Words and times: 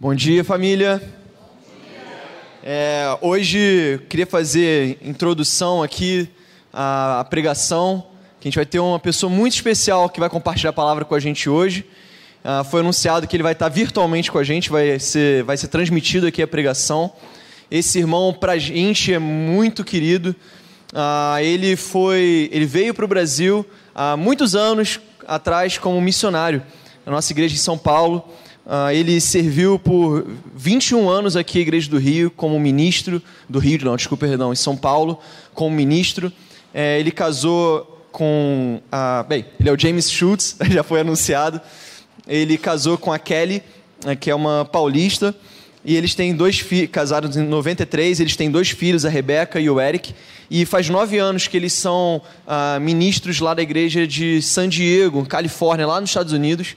Bom 0.00 0.14
dia, 0.14 0.44
família. 0.44 1.02
É, 2.62 3.18
hoje 3.20 4.00
queria 4.08 4.28
fazer 4.28 4.96
introdução 5.02 5.82
aqui 5.82 6.28
à, 6.72 7.18
à, 7.18 7.24
pregação, 7.24 8.06
que 8.38 8.46
a 8.46 8.48
gente 8.48 8.54
vai 8.54 8.64
ter 8.64 8.78
uma 8.78 9.00
pessoa 9.00 9.28
muito 9.28 9.54
especial 9.54 10.08
que 10.08 10.20
vai 10.20 10.30
compartilhar 10.30 10.70
a 10.70 10.72
palavra 10.72 11.04
com 11.04 11.16
a 11.16 11.18
gente 11.18 11.50
hoje. 11.50 11.84
Ah, 12.44 12.62
foi 12.62 12.78
anunciado 12.78 13.26
que 13.26 13.34
ele 13.34 13.42
vai 13.42 13.54
estar 13.54 13.68
virtualmente 13.68 14.30
com 14.30 14.38
a 14.38 14.44
gente, 14.44 14.70
vai 14.70 15.00
ser, 15.00 15.42
vai 15.42 15.56
ser 15.56 15.66
transmitido 15.66 16.28
aqui 16.28 16.40
a 16.42 16.46
pregação. 16.46 17.12
Esse 17.68 17.98
irmão 17.98 18.32
para 18.32 18.52
a 18.52 18.58
gente 18.58 19.12
é 19.12 19.18
muito 19.18 19.82
querido. 19.82 20.32
Ah, 20.94 21.38
ele 21.42 21.74
foi, 21.74 22.48
ele 22.52 22.66
veio 22.66 22.94
para 22.94 23.04
o 23.04 23.08
Brasil 23.08 23.66
há 23.92 24.16
muitos 24.16 24.54
anos 24.54 25.00
atrás 25.26 25.76
como 25.76 26.00
missionário 26.00 26.62
na 27.04 27.10
nossa 27.10 27.32
igreja 27.32 27.56
em 27.56 27.58
São 27.58 27.76
Paulo. 27.76 28.32
Uh, 28.68 28.90
ele 28.92 29.18
serviu 29.18 29.78
por 29.78 30.26
21 30.54 31.08
anos 31.08 31.36
aqui 31.36 31.56
na 31.56 31.62
Igreja 31.62 31.88
do 31.88 31.96
Rio 31.96 32.30
como 32.30 32.60
ministro, 32.60 33.22
do 33.48 33.58
Rio, 33.58 33.82
não, 33.82 33.96
desculpa, 33.96 34.26
perdão, 34.26 34.52
em 34.52 34.56
São 34.56 34.76
Paulo, 34.76 35.18
como 35.54 35.74
ministro. 35.74 36.30
É, 36.74 37.00
ele 37.00 37.10
casou 37.10 38.04
com, 38.12 38.78
a, 38.92 39.24
bem, 39.26 39.46
ele 39.58 39.70
é 39.70 39.72
o 39.72 39.78
James 39.78 40.10
Schultz, 40.10 40.58
já 40.70 40.82
foi 40.82 41.00
anunciado. 41.00 41.62
Ele 42.26 42.58
casou 42.58 42.98
com 42.98 43.10
a 43.10 43.18
Kelly, 43.18 43.62
né, 44.04 44.14
que 44.14 44.30
é 44.30 44.34
uma 44.34 44.66
paulista, 44.66 45.34
e 45.82 45.96
eles 45.96 46.14
têm 46.14 46.34
dois 46.34 46.58
filhos, 46.58 46.90
casados 46.90 47.38
em 47.38 47.44
93, 47.44 48.20
eles 48.20 48.36
têm 48.36 48.50
dois 48.50 48.68
filhos, 48.68 49.06
a 49.06 49.08
Rebeca 49.08 49.58
e 49.58 49.70
o 49.70 49.80
Eric, 49.80 50.14
e 50.50 50.66
faz 50.66 50.90
nove 50.90 51.16
anos 51.16 51.46
que 51.46 51.56
eles 51.56 51.72
são 51.72 52.20
uh, 52.46 52.78
ministros 52.78 53.40
lá 53.40 53.54
da 53.54 53.62
igreja 53.62 54.06
de 54.06 54.42
San 54.42 54.68
Diego, 54.68 55.24
Califórnia, 55.24 55.86
lá 55.86 55.98
nos 55.98 56.10
Estados 56.10 56.34
Unidos. 56.34 56.76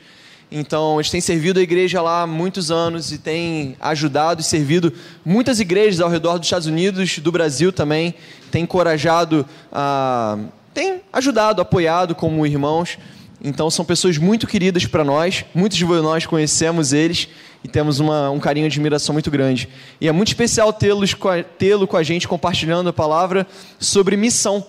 Então, 0.51 0.99
eles 0.99 1.09
têm 1.09 1.21
servido 1.21 1.61
a 1.61 1.63
igreja 1.63 2.01
lá 2.01 2.23
há 2.23 2.27
muitos 2.27 2.69
anos 2.69 3.13
e 3.13 3.17
têm 3.17 3.77
ajudado 3.79 4.41
e 4.41 4.43
servido 4.43 4.91
muitas 5.23 5.61
igrejas 5.61 6.01
ao 6.01 6.09
redor 6.09 6.37
dos 6.37 6.47
Estados 6.47 6.67
Unidos, 6.67 7.19
do 7.19 7.31
Brasil 7.31 7.71
também. 7.71 8.13
Tem 8.51 8.63
encorajado, 8.63 9.45
a... 9.71 10.37
tem 10.73 11.01
ajudado, 11.13 11.61
apoiado 11.61 12.13
como 12.13 12.45
irmãos. 12.45 12.97
Então, 13.41 13.71
são 13.71 13.85
pessoas 13.85 14.17
muito 14.17 14.45
queridas 14.45 14.85
para 14.85 15.05
nós. 15.05 15.45
Muitos 15.55 15.77
de 15.77 15.85
nós 15.85 16.25
conhecemos 16.25 16.91
eles 16.91 17.29
e 17.63 17.69
temos 17.69 18.01
uma, 18.01 18.29
um 18.29 18.39
carinho 18.39 18.67
de 18.67 18.75
admiração 18.75 19.13
muito 19.13 19.31
grande. 19.31 19.69
E 20.01 20.07
é 20.09 20.11
muito 20.11 20.27
especial 20.27 20.73
tê-los 20.73 21.15
tê-lo 21.57 21.87
com 21.87 21.95
a 21.95 22.03
gente 22.03 22.27
compartilhando 22.27 22.89
a 22.89 22.93
palavra 22.93 23.47
sobre 23.79 24.17
missão, 24.17 24.65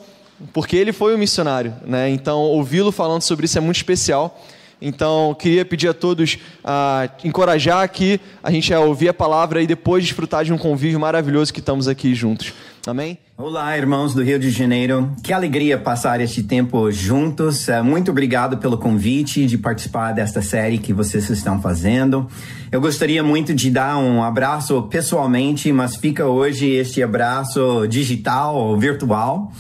porque 0.53 0.77
ele 0.77 0.93
foi 0.93 1.13
um 1.15 1.19
missionário. 1.19 1.75
Né? 1.85 2.09
Então, 2.11 2.39
ouvi-lo 2.39 2.93
falando 2.93 3.23
sobre 3.23 3.47
isso 3.47 3.59
é 3.59 3.61
muito 3.61 3.77
especial. 3.77 4.41
Então, 4.85 5.35
queria 5.39 5.65
pedir 5.65 5.87
a 5.87 5.95
todos 5.95 6.39
a 6.65 7.09
encorajar 7.23 7.83
aqui 7.83 8.21
a 8.43 8.51
gente 8.51 8.75
a 8.75 8.81
ouvir 8.81 9.09
a 9.09 9.15
palavra 9.15 9.63
e 9.63 9.67
depois 9.67 10.03
desfrutar 10.03 10.45
de 10.45 10.53
um 10.53 10.59
convívio 10.59 10.99
maravilhoso 10.99 11.53
que 11.53 11.61
estamos 11.61 11.87
aqui 11.87 12.17
juntos. 12.17 12.53
Amém? 12.85 13.17
Olá, 13.39 13.79
irmãos 13.79 14.13
do 14.13 14.25
Rio 14.25 14.41
de 14.41 14.51
Janeiro. 14.51 15.13
Que 15.23 15.33
alegria 15.33 15.79
passar 15.79 16.21
este 16.21 16.43
tempo 16.43 16.91
juntos. 16.91 17.69
É, 17.69 17.81
muito 17.81 18.11
obrigado 18.11 18.59
pelo 18.59 18.77
convite 18.77 19.47
de 19.47 19.57
participar 19.57 20.11
desta 20.13 20.43
série 20.43 20.79
que 20.79 20.93
vocês 20.93 21.31
estão 21.31 21.63
fazendo. 21.63 22.29
Eu 22.73 22.81
gostaria 22.81 23.23
muito 23.23 23.55
de 23.55 23.71
dar 23.71 23.99
um 23.99 24.21
abraço 24.21 24.83
pessoalmente, 24.91 25.71
mas 25.73 25.95
fica 25.95 26.27
hoje 26.27 26.69
este 26.71 27.01
abraço 27.01 27.87
digital 27.87 28.77
virtual 28.77 29.53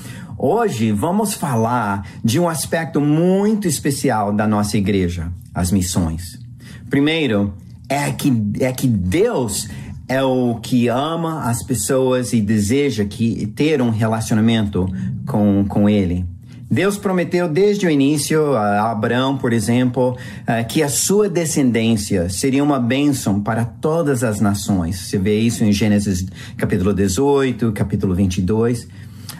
Hoje 0.44 0.90
vamos 0.90 1.34
falar 1.34 2.04
de 2.24 2.40
um 2.40 2.48
aspecto 2.48 3.00
muito 3.00 3.68
especial 3.68 4.32
da 4.32 4.44
nossa 4.44 4.76
igreja, 4.76 5.30
as 5.54 5.70
missões. 5.70 6.36
Primeiro, 6.90 7.54
é 7.88 8.10
que, 8.10 8.32
é 8.58 8.72
que 8.72 8.88
Deus 8.88 9.68
é 10.08 10.20
o 10.20 10.56
que 10.56 10.88
ama 10.88 11.48
as 11.48 11.62
pessoas 11.62 12.32
e 12.32 12.40
deseja 12.40 13.04
que, 13.04 13.46
ter 13.54 13.80
um 13.80 13.90
relacionamento 13.90 14.88
com, 15.28 15.64
com 15.68 15.88
Ele. 15.88 16.26
Deus 16.68 16.96
prometeu 16.96 17.48
desde 17.48 17.86
o 17.86 17.90
início 17.90 18.56
a 18.56 18.90
Abraão, 18.90 19.38
por 19.38 19.52
exemplo, 19.52 20.16
eh, 20.44 20.64
que 20.64 20.82
a 20.82 20.88
sua 20.88 21.28
descendência 21.28 22.28
seria 22.28 22.64
uma 22.64 22.80
bênção 22.80 23.40
para 23.40 23.64
todas 23.64 24.24
as 24.24 24.40
nações. 24.40 25.02
Você 25.02 25.18
vê 25.18 25.38
isso 25.38 25.62
em 25.62 25.70
Gênesis 25.70 26.26
capítulo 26.56 26.92
18, 26.92 27.70
capítulo 27.70 28.12
22. 28.12 28.88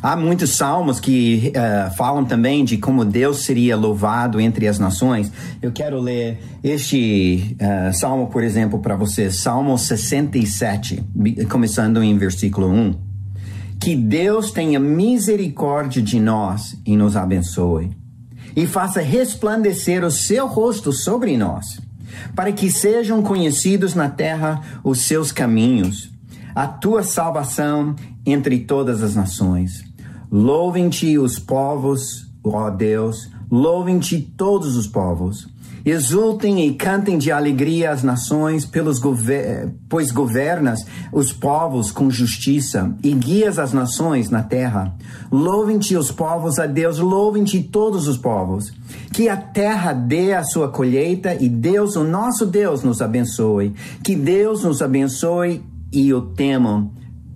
Há 0.02 0.16
muitos 0.16 0.56
salmos 0.56 0.98
que 0.98 1.52
uh, 1.54 1.94
falam 1.94 2.24
também 2.24 2.64
de 2.64 2.76
como 2.76 3.04
Deus 3.04 3.44
seria 3.44 3.76
louvado 3.76 4.40
entre 4.40 4.66
as 4.66 4.76
nações. 4.76 5.30
Eu 5.62 5.70
quero 5.70 6.00
ler 6.00 6.40
este 6.64 7.56
uh, 7.60 7.96
salmo, 7.96 8.26
por 8.26 8.42
exemplo, 8.42 8.80
para 8.80 8.96
vocês. 8.96 9.36
Salmo 9.36 9.78
67, 9.78 11.04
começando 11.48 12.02
em 12.02 12.18
versículo 12.18 12.66
1. 12.68 12.94
Que 13.80 13.94
Deus 13.94 14.50
tenha 14.50 14.80
misericórdia 14.80 16.02
de 16.02 16.18
nós 16.18 16.76
e 16.84 16.96
nos 16.96 17.16
abençoe, 17.16 17.90
e 18.56 18.66
faça 18.66 19.00
resplandecer 19.00 20.04
o 20.04 20.10
seu 20.10 20.48
rosto 20.48 20.92
sobre 20.92 21.36
nós, 21.36 21.80
para 22.34 22.50
que 22.50 22.72
sejam 22.72 23.22
conhecidos 23.22 23.94
na 23.94 24.08
terra 24.08 24.60
os 24.82 25.02
seus 25.02 25.30
caminhos, 25.30 26.10
a 26.56 26.66
tua 26.66 27.04
salvação 27.04 27.94
entre 28.26 28.58
todas 28.60 29.00
as 29.00 29.14
nações. 29.14 29.91
Louvem-te 30.34 31.18
os 31.18 31.38
povos, 31.38 32.26
ó 32.42 32.70
Deus, 32.70 33.28
louvem-te 33.50 34.18
todos 34.18 34.78
os 34.78 34.86
povos. 34.86 35.46
Exultem 35.84 36.66
e 36.66 36.72
cantem 36.72 37.18
de 37.18 37.30
alegria 37.30 37.90
as 37.90 38.02
nações, 38.02 38.64
pelos 38.64 38.98
gover 38.98 39.74
pois 39.90 40.10
governas 40.10 40.86
os 41.12 41.34
povos 41.34 41.90
com 41.90 42.10
justiça 42.10 42.96
e 43.04 43.12
guias 43.12 43.58
as 43.58 43.74
nações 43.74 44.30
na 44.30 44.42
terra. 44.42 44.96
Louvem-te 45.30 45.98
os 45.98 46.10
povos 46.10 46.58
a 46.58 46.64
Deus, 46.64 46.98
louvem-te 46.98 47.62
todos 47.62 48.08
os 48.08 48.16
povos. 48.16 48.72
Que 49.12 49.28
a 49.28 49.36
terra 49.36 49.92
dê 49.92 50.32
a 50.32 50.44
sua 50.44 50.70
colheita 50.70 51.34
e 51.34 51.46
Deus, 51.46 51.94
o 51.94 52.04
nosso 52.04 52.46
Deus, 52.46 52.82
nos 52.82 53.02
abençoe. 53.02 53.74
Que 54.02 54.16
Deus 54.16 54.64
nos 54.64 54.80
abençoe 54.80 55.62
e 55.92 56.14
o 56.14 56.22
temam 56.22 56.90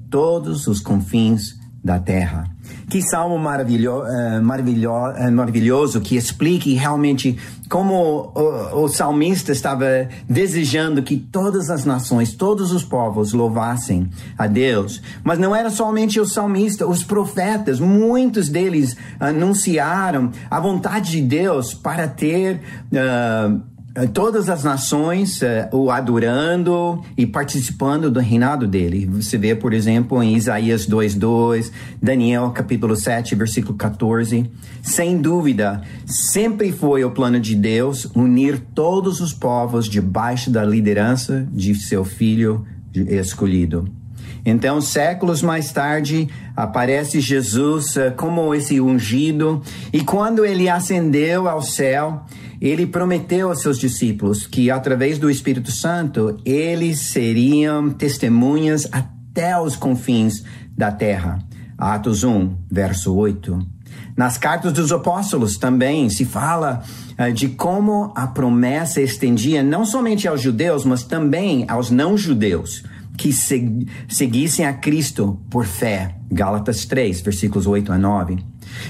todos 0.08 0.66
os 0.66 0.80
confins 0.80 1.56
da 1.84 1.98
terra. 1.98 2.55
Que 2.88 3.02
salmo 3.02 3.36
maravilho, 3.36 4.02
uh, 4.02 4.40
maravilho, 4.42 4.92
uh, 4.92 5.32
maravilhoso 5.32 6.00
que 6.00 6.16
explique 6.16 6.74
realmente 6.74 7.36
como 7.68 8.32
o, 8.32 8.84
o, 8.84 8.88
salmista 8.88 9.50
estava 9.50 10.08
desejando 10.28 11.02
que 11.02 11.16
todas 11.16 11.68
as 11.68 11.84
nações, 11.84 12.32
todos 12.32 12.70
os 12.70 12.84
povos 12.84 13.32
louvassem 13.32 14.08
a 14.38 14.46
Deus. 14.46 15.02
Mas 15.24 15.36
não 15.36 15.54
era 15.54 15.68
somente 15.68 16.20
o 16.20 16.24
salmista, 16.24 16.86
os 16.86 17.02
profetas, 17.02 17.80
muitos 17.80 18.48
deles 18.48 18.96
anunciaram 19.18 20.30
a 20.48 20.60
vontade 20.60 21.10
de 21.10 21.22
Deus 21.22 21.74
para 21.74 22.06
ter. 22.06 22.60
Uh, 22.92 23.60
eh, 23.72 23.75
todas 24.12 24.48
as 24.48 24.62
nações 24.62 25.40
uh, 25.40 25.68
o 25.72 25.90
adorando 25.90 27.02
e 27.16 27.26
participando 27.26 28.10
do 28.10 28.20
reinado 28.20 28.66
dele. 28.66 29.06
Você 29.06 29.38
vê, 29.38 29.54
por 29.54 29.72
exemplo, 29.72 30.22
em 30.22 30.36
Isaías 30.36 30.86
2:2, 30.86 31.70
Daniel 32.02 32.50
capítulo 32.50 32.96
7, 32.96 33.34
versículo 33.34 33.76
14. 33.76 34.50
Sem 34.82 35.18
dúvida, 35.18 35.80
sempre 36.04 36.72
foi 36.72 37.04
o 37.04 37.10
plano 37.10 37.40
de 37.40 37.54
Deus 37.54 38.04
unir 38.14 38.60
todos 38.74 39.20
os 39.20 39.32
povos 39.32 39.88
debaixo 39.88 40.50
da 40.50 40.64
liderança 40.64 41.48
de 41.52 41.74
seu 41.74 42.04
filho 42.04 42.66
escolhido. 42.94 43.88
Então, 44.48 44.80
séculos 44.80 45.42
mais 45.42 45.72
tarde, 45.72 46.28
aparece 46.54 47.20
Jesus 47.20 47.96
uh, 47.96 48.12
como 48.16 48.54
esse 48.54 48.80
ungido, 48.80 49.60
e 49.92 50.02
quando 50.02 50.44
ele 50.44 50.68
ascendeu 50.68 51.48
ao 51.48 51.60
céu, 51.60 52.24
ele 52.60 52.86
prometeu 52.86 53.48
aos 53.48 53.60
seus 53.60 53.76
discípulos 53.76 54.46
que, 54.46 54.70
através 54.70 55.18
do 55.18 55.28
Espírito 55.28 55.72
Santo, 55.72 56.40
eles 56.44 57.08
seriam 57.08 57.90
testemunhas 57.90 58.88
até 58.92 59.58
os 59.60 59.74
confins 59.74 60.44
da 60.78 60.92
terra. 60.92 61.40
Atos 61.76 62.22
1, 62.22 62.54
verso 62.70 63.12
8. 63.16 63.58
Nas 64.16 64.38
cartas 64.38 64.72
dos 64.72 64.92
apóstolos 64.92 65.56
também 65.56 66.08
se 66.08 66.24
fala 66.24 66.84
uh, 67.18 67.32
de 67.32 67.48
como 67.48 68.12
a 68.14 68.28
promessa 68.28 69.00
estendia 69.00 69.60
não 69.64 69.84
somente 69.84 70.28
aos 70.28 70.40
judeus, 70.40 70.84
mas 70.84 71.02
também 71.02 71.64
aos 71.68 71.90
não-judeus 71.90 72.84
que 73.16 73.32
seguissem 73.32 74.66
a 74.66 74.72
Cristo 74.72 75.40
por 75.50 75.64
fé. 75.64 76.14
Gálatas 76.30 76.84
3, 76.84 77.20
versículos 77.20 77.66
8 77.66 77.92
a 77.92 77.98
9. 77.98 78.38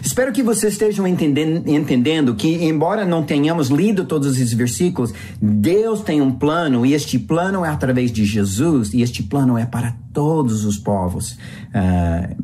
Espero 0.03 0.33
que 0.33 0.43
vocês 0.43 0.73
estejam 0.73 1.07
entendendo, 1.07 1.69
entendendo 1.69 2.35
que, 2.35 2.65
embora 2.65 3.05
não 3.05 3.23
tenhamos 3.23 3.69
lido 3.69 4.05
todos 4.05 4.37
esses 4.37 4.53
versículos, 4.53 5.13
Deus 5.41 6.01
tem 6.01 6.21
um 6.21 6.33
plano 6.33 6.85
e 6.85 6.95
este 6.95 7.19
plano 7.19 7.65
é 7.65 7.69
através 7.69 8.11
de 8.11 8.25
Jesus 8.25 8.93
e 8.95 9.03
este 9.03 9.23
plano 9.23 9.59
é 9.59 9.67
para 9.67 9.97
todos 10.13 10.65
os 10.65 10.79
povos. 10.79 11.39
Uh, 11.75 12.43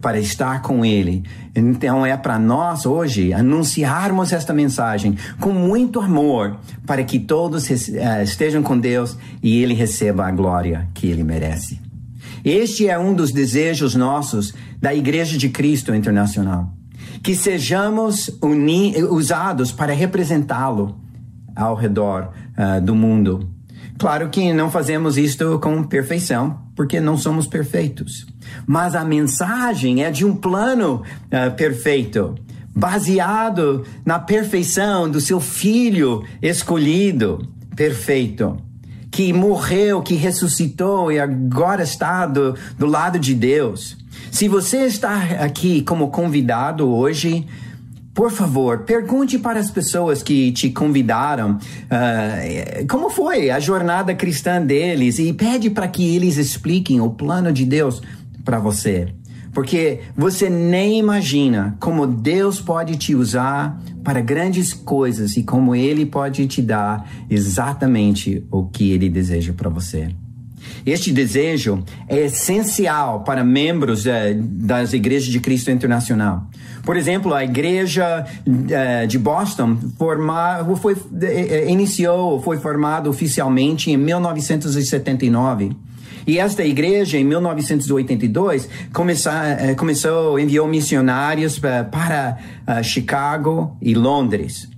para 0.00 0.18
estar 0.18 0.62
com 0.62 0.84
Ele. 0.84 1.22
Então 1.54 2.04
é 2.04 2.16
para 2.16 2.38
nós 2.38 2.86
hoje 2.86 3.32
anunciarmos 3.32 4.32
esta 4.32 4.52
mensagem 4.52 5.16
com 5.38 5.50
muito 5.50 6.00
amor 6.00 6.58
para 6.86 7.04
que 7.04 7.18
todos 7.18 7.68
uh, 7.68 8.22
estejam 8.22 8.62
com 8.62 8.78
Deus 8.78 9.16
e 9.42 9.62
Ele 9.62 9.74
receba 9.74 10.26
a 10.26 10.30
glória 10.30 10.88
que 10.94 11.06
Ele 11.06 11.24
merece. 11.24 11.80
Este 12.44 12.88
é 12.88 12.98
um 12.98 13.14
dos 13.14 13.32
desejos 13.32 13.94
nossos 13.94 14.54
da 14.80 14.94
Igreja 14.94 15.36
de 15.36 15.48
Cristo 15.50 15.94
Internacional. 15.94 16.72
Que 17.22 17.34
sejamos 17.34 18.30
usados 19.10 19.72
para 19.72 19.92
representá-lo 19.92 20.98
ao 21.54 21.74
redor 21.74 22.30
uh, 22.56 22.80
do 22.80 22.94
mundo. 22.94 23.48
Claro 24.00 24.30
que 24.30 24.50
não 24.54 24.70
fazemos 24.70 25.18
isto 25.18 25.58
com 25.58 25.82
perfeição, 25.82 26.58
porque 26.74 26.98
não 26.98 27.18
somos 27.18 27.46
perfeitos. 27.46 28.26
Mas 28.66 28.94
a 28.94 29.04
mensagem 29.04 30.02
é 30.02 30.10
de 30.10 30.24
um 30.24 30.34
plano 30.34 31.02
uh, 31.26 31.54
perfeito, 31.54 32.34
baseado 32.74 33.84
na 34.02 34.18
perfeição 34.18 35.06
do 35.06 35.20
seu 35.20 35.38
filho 35.38 36.24
escolhido, 36.40 37.46
perfeito 37.76 38.56
que 39.10 39.34
morreu, 39.34 40.00
que 40.00 40.14
ressuscitou 40.14 41.12
e 41.12 41.18
agora 41.18 41.82
está 41.82 42.24
do, 42.24 42.54
do 42.78 42.86
lado 42.86 43.18
de 43.18 43.34
Deus. 43.34 43.98
Se 44.30 44.48
você 44.48 44.86
está 44.86 45.22
aqui 45.40 45.82
como 45.82 46.10
convidado 46.10 46.88
hoje, 46.88 47.46
por 48.20 48.30
favor, 48.30 48.80
pergunte 48.80 49.38
para 49.38 49.58
as 49.58 49.70
pessoas 49.70 50.22
que 50.22 50.52
te 50.52 50.68
convidaram 50.68 51.52
uh, 51.54 52.86
como 52.86 53.08
foi 53.08 53.48
a 53.48 53.58
jornada 53.58 54.14
cristã 54.14 54.60
deles 54.60 55.18
e 55.18 55.32
pede 55.32 55.70
para 55.70 55.88
que 55.88 56.16
eles 56.16 56.36
expliquem 56.36 57.00
o 57.00 57.08
plano 57.08 57.50
de 57.50 57.64
Deus 57.64 58.02
para 58.44 58.58
você. 58.58 59.08
Porque 59.54 60.00
você 60.14 60.50
nem 60.50 60.98
imagina 60.98 61.78
como 61.80 62.06
Deus 62.06 62.60
pode 62.60 62.98
te 62.98 63.14
usar 63.14 63.80
para 64.04 64.20
grandes 64.20 64.74
coisas 64.74 65.38
e 65.38 65.42
como 65.42 65.74
Ele 65.74 66.04
pode 66.04 66.46
te 66.46 66.60
dar 66.60 67.10
exatamente 67.30 68.46
o 68.50 68.66
que 68.66 68.90
Ele 68.92 69.08
deseja 69.08 69.54
para 69.54 69.70
você. 69.70 70.14
Este 70.84 71.12
desejo 71.12 71.84
é 72.08 72.26
essencial 72.26 73.22
para 73.24 73.44
membros 73.44 74.06
eh, 74.06 74.34
das 74.34 74.92
igrejas 74.92 75.28
de 75.28 75.40
Cristo 75.40 75.70
Internacional. 75.70 76.46
Por 76.84 76.96
exemplo, 76.96 77.34
a 77.34 77.44
igreja 77.44 78.24
eh, 78.70 79.06
de 79.06 79.18
Boston 79.18 79.76
forma, 79.98 80.64
foi, 80.80 80.96
eh, 81.22 81.70
iniciou, 81.70 82.40
foi 82.40 82.58
formada 82.58 83.08
oficialmente 83.08 83.90
em 83.90 83.96
1979 83.96 85.76
e 86.26 86.38
esta 86.38 86.64
igreja, 86.64 87.18
em 87.18 87.24
1982, 87.24 88.68
começou, 89.76 90.38
enviou 90.38 90.68
missionários 90.68 91.60
eh, 91.62 91.82
para 91.82 92.38
uh, 92.68 92.84
Chicago 92.84 93.76
e 93.82 93.94
Londres. 93.94 94.69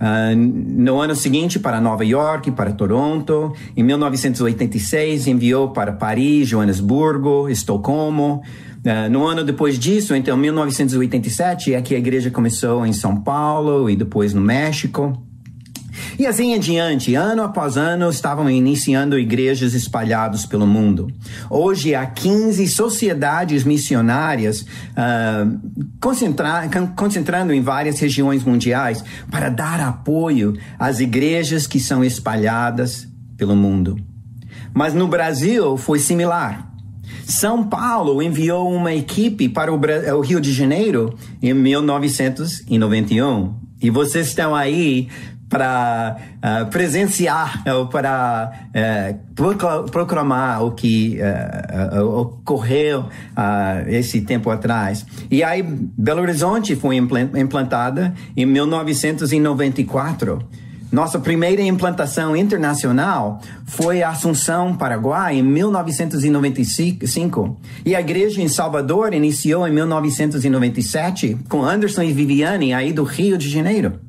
Uh, 0.00 0.36
no 0.36 1.00
ano 1.00 1.14
seguinte, 1.16 1.58
para 1.58 1.80
Nova 1.80 2.04
York, 2.04 2.52
para 2.52 2.72
Toronto. 2.72 3.52
Em 3.76 3.82
1986, 3.82 5.26
enviou 5.26 5.70
para 5.70 5.92
Paris, 5.92 6.48
Joanesburgo, 6.48 7.48
Estocolmo. 7.48 8.42
Uh, 8.78 9.10
no 9.10 9.26
ano 9.26 9.42
depois 9.44 9.78
disso, 9.78 10.14
então, 10.14 10.36
1987, 10.36 11.74
é 11.74 11.82
que 11.82 11.94
a 11.94 11.98
igreja 11.98 12.30
começou 12.30 12.86
em 12.86 12.92
São 12.92 13.20
Paulo 13.20 13.90
e 13.90 13.96
depois 13.96 14.32
no 14.32 14.40
México. 14.40 15.27
E 16.18 16.26
assim 16.26 16.52
em 16.52 16.58
diante, 16.58 17.14
ano 17.14 17.44
após 17.44 17.76
ano, 17.76 18.10
estavam 18.10 18.50
iniciando 18.50 19.16
igrejas 19.16 19.72
espalhadas 19.72 20.44
pelo 20.44 20.66
mundo. 20.66 21.06
Hoje 21.48 21.94
há 21.94 22.04
15 22.04 22.66
sociedades 22.66 23.62
missionárias 23.62 24.62
uh, 24.62 24.66
concentra 26.00 26.68
concentrando 26.96 27.54
em 27.54 27.60
várias 27.60 28.00
regiões 28.00 28.42
mundiais 28.42 29.04
para 29.30 29.48
dar 29.48 29.78
apoio 29.78 30.58
às 30.76 30.98
igrejas 30.98 31.68
que 31.68 31.78
são 31.78 32.04
espalhadas 32.04 33.06
pelo 33.36 33.54
mundo. 33.54 33.96
Mas 34.74 34.94
no 34.94 35.06
Brasil 35.06 35.76
foi 35.76 36.00
similar. 36.00 36.68
São 37.24 37.62
Paulo 37.62 38.20
enviou 38.20 38.68
uma 38.72 38.92
equipe 38.92 39.48
para 39.48 39.72
o, 39.72 39.78
Rio 40.20 40.40
de 40.40 40.52
Janeiro 40.52 41.16
em 41.40 41.54
1991. 41.54 43.54
E 43.80 43.90
vocês 43.90 44.26
estão 44.26 44.56
aí 44.56 45.08
para 45.48 46.16
uh, 46.36 46.66
presenciar 46.70 47.62
ou 47.66 47.86
para 47.86 48.52
uh, 48.68 49.18
proclamar 49.90 50.62
o 50.64 50.72
que 50.72 51.18
uh, 51.18 52.20
ocorreu 52.20 53.06
esse 53.86 54.20
tempo 54.20 54.50
atrás. 54.50 55.06
E 55.30 55.42
aí 55.42 55.62
Belo 55.62 56.20
Horizonte 56.20 56.76
foi 56.76 56.96
implantada 56.96 58.12
em 58.36 58.44
1994. 58.44 60.46
Nossa 60.90 61.18
primeira 61.18 61.60
implantação 61.60 62.34
internacional 62.34 63.42
foi 63.66 64.02
a 64.02 64.08
Assunção, 64.08 64.74
Paraguai, 64.74 65.36
em 65.36 65.42
1995. 65.42 67.60
E 67.84 67.94
a 67.94 68.00
igreja 68.00 68.40
em 68.40 68.48
Salvador 68.48 69.12
iniciou 69.12 69.68
em 69.68 69.72
1997 69.72 71.36
com 71.46 71.62
Anderson 71.62 72.00
e 72.02 72.10
Viviane, 72.12 72.72
aí 72.72 72.90
do 72.90 73.04
Rio 73.04 73.36
de 73.36 73.50
Janeiro. 73.50 74.07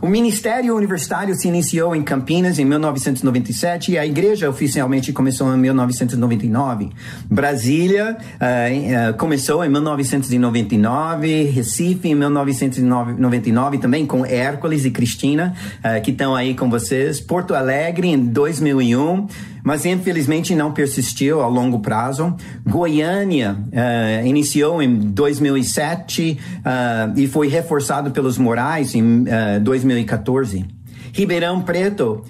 O 0.00 0.06
Ministério 0.06 0.76
Universitário 0.76 1.34
se 1.34 1.48
iniciou 1.48 1.94
em 1.94 2.02
Campinas 2.02 2.58
em 2.58 2.64
1997 2.64 3.92
e 3.92 3.98
a 3.98 4.06
igreja 4.06 4.48
oficialmente 4.48 5.12
começou 5.12 5.54
em 5.54 5.58
1999. 5.58 6.90
Brasília 7.30 8.16
uh, 8.16 9.16
começou 9.16 9.64
em 9.64 9.68
1999, 9.68 11.44
Recife 11.44 12.08
em 12.08 12.14
1999 12.14 13.78
também 13.78 14.06
com 14.06 14.24
Hércules 14.24 14.84
e 14.84 14.90
Cristina, 14.90 15.54
uh, 15.78 16.00
que 16.02 16.10
estão 16.10 16.34
aí 16.34 16.54
com 16.54 16.70
vocês. 16.70 17.20
Porto 17.20 17.54
Alegre 17.54 18.08
em 18.08 18.18
2001 18.18 19.26
mas 19.62 19.84
infelizmente 19.84 20.54
não 20.54 20.72
persistiu 20.72 21.40
a 21.42 21.46
longo 21.46 21.80
prazo. 21.80 22.34
Goiânia 22.66 23.56
uh, 23.56 24.26
iniciou 24.26 24.82
em 24.82 24.96
2007 24.96 26.38
uh, 26.58 27.18
e 27.18 27.26
foi 27.26 27.48
reforçado 27.48 28.10
pelos 28.10 28.38
Morais 28.38 28.94
em 28.94 29.22
uh, 29.22 29.28
eh, 29.28 29.60
2014. 29.60 30.64
Ribeirão 31.12 31.60
Preto 31.62 32.22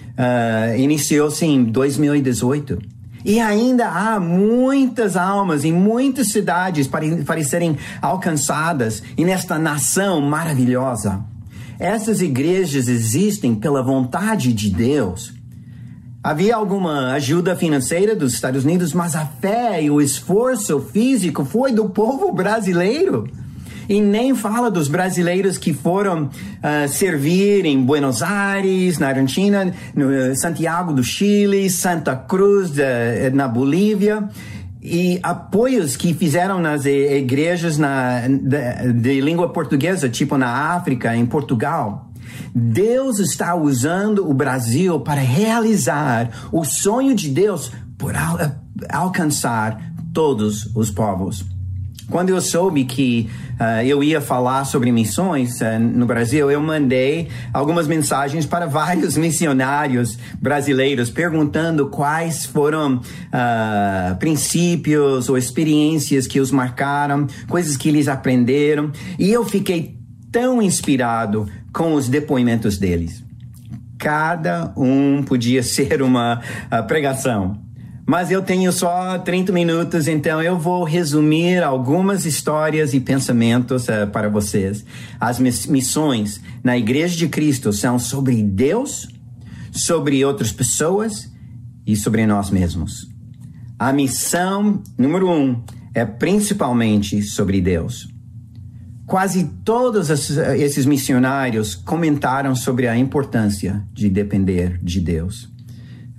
iniciou-se 0.78 1.44
em 1.44 1.64
2018. 1.64 2.78
E 3.22 3.38
ainda 3.38 3.88
há 3.88 4.18
muitas 4.18 5.18
almas 5.18 5.66
em 5.66 5.72
muitas 5.72 6.30
cidades 6.30 6.86
para, 6.86 7.04
para 7.18 7.44
serem 7.44 7.76
alcançadas 8.00 9.02
e 9.18 9.24
nesta 9.24 9.58
nação 9.58 10.22
maravilhosa. 10.22 11.22
Essas 11.78 12.22
igrejas 12.22 12.88
existem 12.88 13.54
pela 13.54 13.82
vontade 13.82 14.52
de 14.54 14.70
Deus 14.70 15.34
Havia 16.22 16.54
alguma 16.54 17.12
ajuda 17.14 17.56
financeira 17.56 18.14
dos 18.14 18.34
Estados 18.34 18.64
Unidos, 18.64 18.92
mas 18.92 19.16
a 19.16 19.24
fé 19.24 19.82
e 19.82 19.90
o 19.90 20.02
esforço 20.02 20.78
físico 20.78 21.46
foi 21.46 21.72
do 21.72 21.88
povo 21.88 22.30
brasileiro. 22.30 23.26
E 23.88 24.02
nem 24.02 24.34
fala 24.34 24.70
dos 24.70 24.86
brasileiros 24.86 25.56
que 25.56 25.72
foram 25.72 26.24
uh, 26.24 26.88
servir 26.88 27.64
em 27.64 27.82
Buenos 27.82 28.22
Aires, 28.22 28.98
na 28.98 29.08
Argentina, 29.08 29.72
no 29.94 30.08
uh, 30.08 30.36
Santiago 30.36 30.92
do 30.92 31.02
Chile, 31.02 31.70
Santa 31.70 32.14
Cruz, 32.14 32.70
uh, 32.72 33.34
na 33.34 33.48
Bolívia 33.48 34.28
e 34.82 35.18
apoios 35.22 35.96
que 35.96 36.12
fizeram 36.12 36.58
nas 36.58 36.84
igrejas 36.86 37.76
na, 37.76 38.26
de, 38.28 38.92
de, 38.92 39.20
língua 39.20 39.50
portuguesa, 39.50 40.08
tipo 40.08 40.36
na 40.38 40.74
África, 40.74 41.14
em 41.16 41.24
Portugal. 41.24 42.09
Deus 42.54 43.18
está 43.18 43.54
usando 43.54 44.28
o 44.28 44.34
Brasil 44.34 45.00
para 45.00 45.20
realizar 45.20 46.48
o 46.52 46.64
sonho 46.64 47.14
de 47.14 47.28
Deus 47.28 47.72
por 47.96 48.16
al 48.16 48.38
alcançar 48.88 49.78
todos 50.12 50.74
os 50.74 50.90
povos. 50.90 51.44
Quando 52.10 52.30
eu 52.30 52.40
soube 52.40 52.84
que 52.84 53.30
uh, 53.60 53.84
eu 53.84 54.02
ia 54.02 54.20
falar 54.20 54.64
sobre 54.64 54.90
missões 54.90 55.60
uh, 55.60 55.78
no 55.78 56.06
Brasil, 56.06 56.50
eu 56.50 56.60
mandei 56.60 57.28
algumas 57.54 57.86
mensagens 57.86 58.44
para 58.44 58.66
vários 58.66 59.14
missionários 59.16 60.18
brasileiros 60.40 61.08
perguntando 61.08 61.88
quais 61.88 62.44
foram 62.44 62.96
uh, 62.96 64.16
princípios 64.18 65.28
ou 65.28 65.38
experiências 65.38 66.26
que 66.26 66.40
os 66.40 66.50
marcaram, 66.50 67.28
coisas 67.48 67.76
que 67.76 67.88
eles 67.88 68.08
aprenderam. 68.08 68.90
E 69.16 69.30
eu 69.30 69.44
fiquei 69.44 69.99
tão 70.30 70.60
inspirado 70.62 71.48
com 71.72 71.94
os 71.94 72.08
depoimentos 72.08 72.78
deles. 72.78 73.24
Cada 73.98 74.72
um 74.76 75.22
podia 75.22 75.62
ser 75.64 76.02
uma 76.02 76.40
pregação. 76.86 77.58
Mas 78.10 78.28
eu 78.28 78.42
tenho 78.42 78.72
só 78.72 79.18
30 79.18 79.52
minutos, 79.52 80.08
então 80.08 80.42
eu 80.42 80.58
vou 80.58 80.82
resumir 80.82 81.62
algumas 81.62 82.26
histórias 82.26 82.92
e 82.92 82.98
pensamentos 82.98 83.86
uh, 83.86 84.08
para 84.12 84.28
vocês. 84.28 84.84
As 85.20 85.38
missões 85.38 86.40
na 86.64 86.76
Igreja 86.76 87.16
de 87.16 87.28
Cristo 87.28 87.72
são 87.72 88.00
sobre 88.00 88.42
Deus, 88.42 89.06
sobre 89.70 90.24
outras 90.24 90.50
pessoas 90.50 91.30
e 91.86 91.94
sobre 91.94 92.26
nós 92.26 92.50
mesmos. 92.50 93.06
A 93.78 93.92
missão 93.92 94.82
número 94.98 95.30
um 95.30 95.62
é 95.94 96.04
principalmente 96.04 97.22
sobre 97.22 97.60
Deus. 97.60 98.08
Quase 99.10 99.42
todos 99.64 100.08
esses 100.08 100.86
missionários 100.86 101.74
comentaram 101.74 102.54
sobre 102.54 102.86
a 102.86 102.96
importância 102.96 103.82
de 103.92 104.08
depender 104.08 104.78
de 104.80 105.00
Deus. 105.00 105.48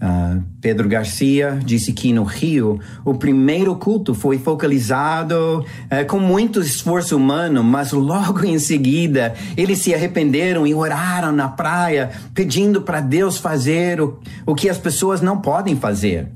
Uh, 0.04 0.44
Pedro 0.60 0.90
Garcia 0.90 1.58
disse 1.64 1.94
que 1.94 2.12
no 2.12 2.26
Rio 2.26 2.82
o 3.06 3.14
primeiro 3.14 3.78
culto 3.78 4.14
foi 4.14 4.38
focalizado 4.38 5.60
uh, 5.62 6.06
com 6.10 6.20
muito 6.20 6.60
esforço 6.60 7.16
humano, 7.16 7.64
mas 7.64 7.94
logo 7.94 8.44
em 8.44 8.60
seguida 8.60 9.36
eles 9.56 9.80
se 9.80 9.94
arrependeram 9.94 10.68
e 10.68 10.74
oraram 10.74 11.32
na 11.32 11.48
praia, 11.48 12.12
pedindo 12.34 12.82
para 12.82 13.00
Deus 13.00 13.38
fazer 13.38 14.02
o, 14.02 14.20
o 14.46 14.54
que 14.54 14.68
as 14.68 14.78
pessoas 14.78 15.22
não 15.22 15.40
podem 15.40 15.78
fazer. 15.78 16.28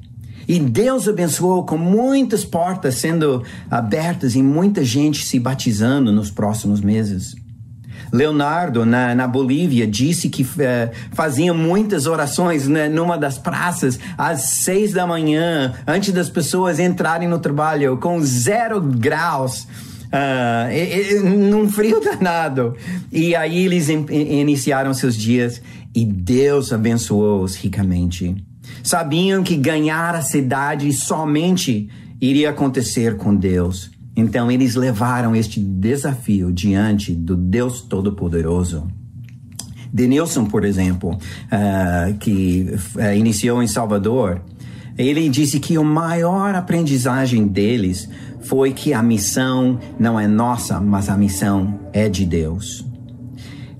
E 0.47 0.59
Deus 0.59 1.07
abençoou 1.07 1.65
com 1.65 1.77
muitas 1.77 2.45
portas 2.45 2.95
sendo 2.95 3.43
abertas 3.69 4.35
e 4.35 4.43
muita 4.43 4.83
gente 4.83 5.25
se 5.25 5.39
batizando 5.39 6.11
nos 6.11 6.29
próximos 6.29 6.81
meses. 6.81 7.35
Leonardo, 8.11 8.85
na, 8.85 9.15
na 9.15 9.27
Bolívia, 9.27 9.85
disse 9.87 10.29
que 10.29 10.43
uh, 10.43 10.47
fazia 11.11 11.53
muitas 11.53 12.05
orações 12.05 12.67
né, 12.67 12.87
numa 12.87 13.17
das 13.17 13.37
praças 13.37 13.99
às 14.17 14.41
seis 14.43 14.93
da 14.93 15.05
manhã, 15.05 15.73
antes 15.87 16.13
das 16.13 16.29
pessoas 16.29 16.79
entrarem 16.79 17.27
no 17.27 17.39
trabalho, 17.39 17.97
com 17.97 18.21
zero 18.21 18.79
graus. 18.79 19.67
Uh, 20.05 20.71
e, 20.71 21.15
e, 21.15 21.19
num 21.19 21.67
frio 21.69 21.99
danado. 22.03 22.75
E 23.11 23.35
aí 23.35 23.65
eles 23.65 23.89
in, 23.89 24.05
iniciaram 24.09 24.93
seus 24.93 25.15
dias 25.15 25.61
e 25.93 26.05
Deus 26.05 26.71
abençoou-os 26.71 27.55
ricamente. 27.55 28.35
Sabiam 28.83 29.43
que 29.43 29.55
ganhar 29.55 30.15
a 30.15 30.21
cidade 30.21 30.91
somente 30.93 31.89
iria 32.21 32.49
acontecer 32.49 33.17
com 33.17 33.35
Deus. 33.35 33.91
Então 34.15 34.49
eles 34.49 34.75
levaram 34.75 35.35
este 35.35 35.59
desafio 35.59 36.51
diante 36.51 37.13
do 37.13 37.35
Deus 37.35 37.81
Todo-Poderoso. 37.81 38.87
Denilson, 39.91 40.45
por 40.45 40.65
exemplo, 40.65 41.11
uh, 41.11 42.17
que 42.19 42.67
uh, 42.95 43.15
iniciou 43.15 43.61
em 43.61 43.67
Salvador, 43.67 44.41
ele 44.97 45.27
disse 45.29 45.59
que 45.59 45.77
a 45.77 45.81
maior 45.81 46.55
aprendizagem 46.55 47.47
deles 47.47 48.09
foi 48.41 48.71
que 48.71 48.93
a 48.93 49.01
missão 49.01 49.79
não 49.99 50.19
é 50.19 50.27
nossa, 50.27 50.79
mas 50.79 51.09
a 51.09 51.17
missão 51.17 51.79
é 51.91 52.07
de 52.07 52.25
Deus. 52.25 52.85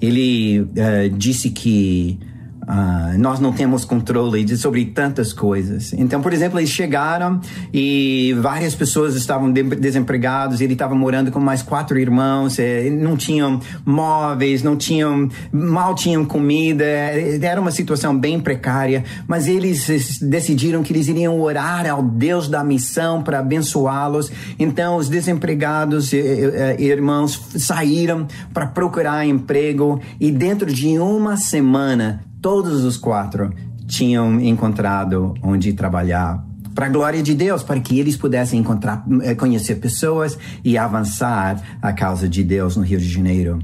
Ele 0.02 0.62
uh, 0.62 1.10
disse 1.18 1.50
que 1.50 2.20
Uh, 2.66 3.18
nós 3.20 3.40
não 3.40 3.54
temos 3.54 3.86
controle 3.86 4.44
de, 4.44 4.58
sobre 4.58 4.86
tantas 4.86 5.32
coisas. 5.32 5.94
Então, 5.94 6.20
por 6.20 6.34
exemplo, 6.34 6.60
eles 6.60 6.72
chegaram 6.72 7.40
e 7.72 8.36
várias 8.40 8.74
pessoas 8.74 9.16
estavam 9.16 9.52
de, 9.52 9.62
desempregados. 9.62 10.62
Ele 10.62 10.74
estava 10.74 10.96
morando 10.96 11.32
com 11.32 11.40
mais 11.40 11.62
quatro 11.62 12.00
irmãos. 12.00 12.58
Eh, 12.58 12.90
não 12.90 13.16
tinham 13.16 13.60
móveis, 13.86 14.64
não 14.64 14.76
tinham 14.76 15.30
mal 15.52 15.94
tinham 15.94 16.26
comida. 16.26 16.84
Era 16.84 17.62
uma 17.62 17.72
situação 17.72 18.18
bem 18.18 18.40
precária. 18.40 19.04
Mas 19.28 19.48
eles 19.48 20.20
decidiram 20.20 20.82
que 20.82 20.92
eles 20.92 21.08
iriam 21.08 21.40
orar 21.40 21.88
ao 21.88 22.02
Deus 22.02 22.48
da 22.48 22.64
missão 22.64 23.22
para 23.22 23.40
abençoá-los. 23.40 24.32
Então, 24.58 24.98
os 24.98 25.08
desempregados 25.08 26.12
eh, 26.14 26.76
irmãos 26.80 27.40
saíram 27.58 28.28
para 28.52 28.66
procurar 28.66 29.26
emprego 29.26 30.02
e 30.20 30.32
dentro 30.32 30.74
de 30.74 30.98
uma 30.98 31.38
semana 31.38 32.24
todos 32.46 32.84
os 32.84 32.96
quatro 32.96 33.52
tinham 33.88 34.40
encontrado 34.40 35.34
onde 35.42 35.74
trabalhar 35.74 36.46
para 36.76 36.86
a 36.86 36.90
glória 36.90 37.24
de 37.24 37.34
Deus, 37.34 37.64
para 37.64 37.80
que 37.80 38.00
eles 38.00 38.16
pudessem 38.16 38.60
encontrar, 38.60 39.04
eh, 39.24 39.34
conhecer 39.34 39.78
pessoas 39.78 40.38
e 40.64 40.78
avançar 40.78 41.60
a 41.82 41.92
causa 41.92 42.30
de 42.30 42.44
Deus 42.44 42.78
no 42.78 42.84
Rio 42.84 43.00
de 43.00 43.10
Janeiro. 43.10 43.58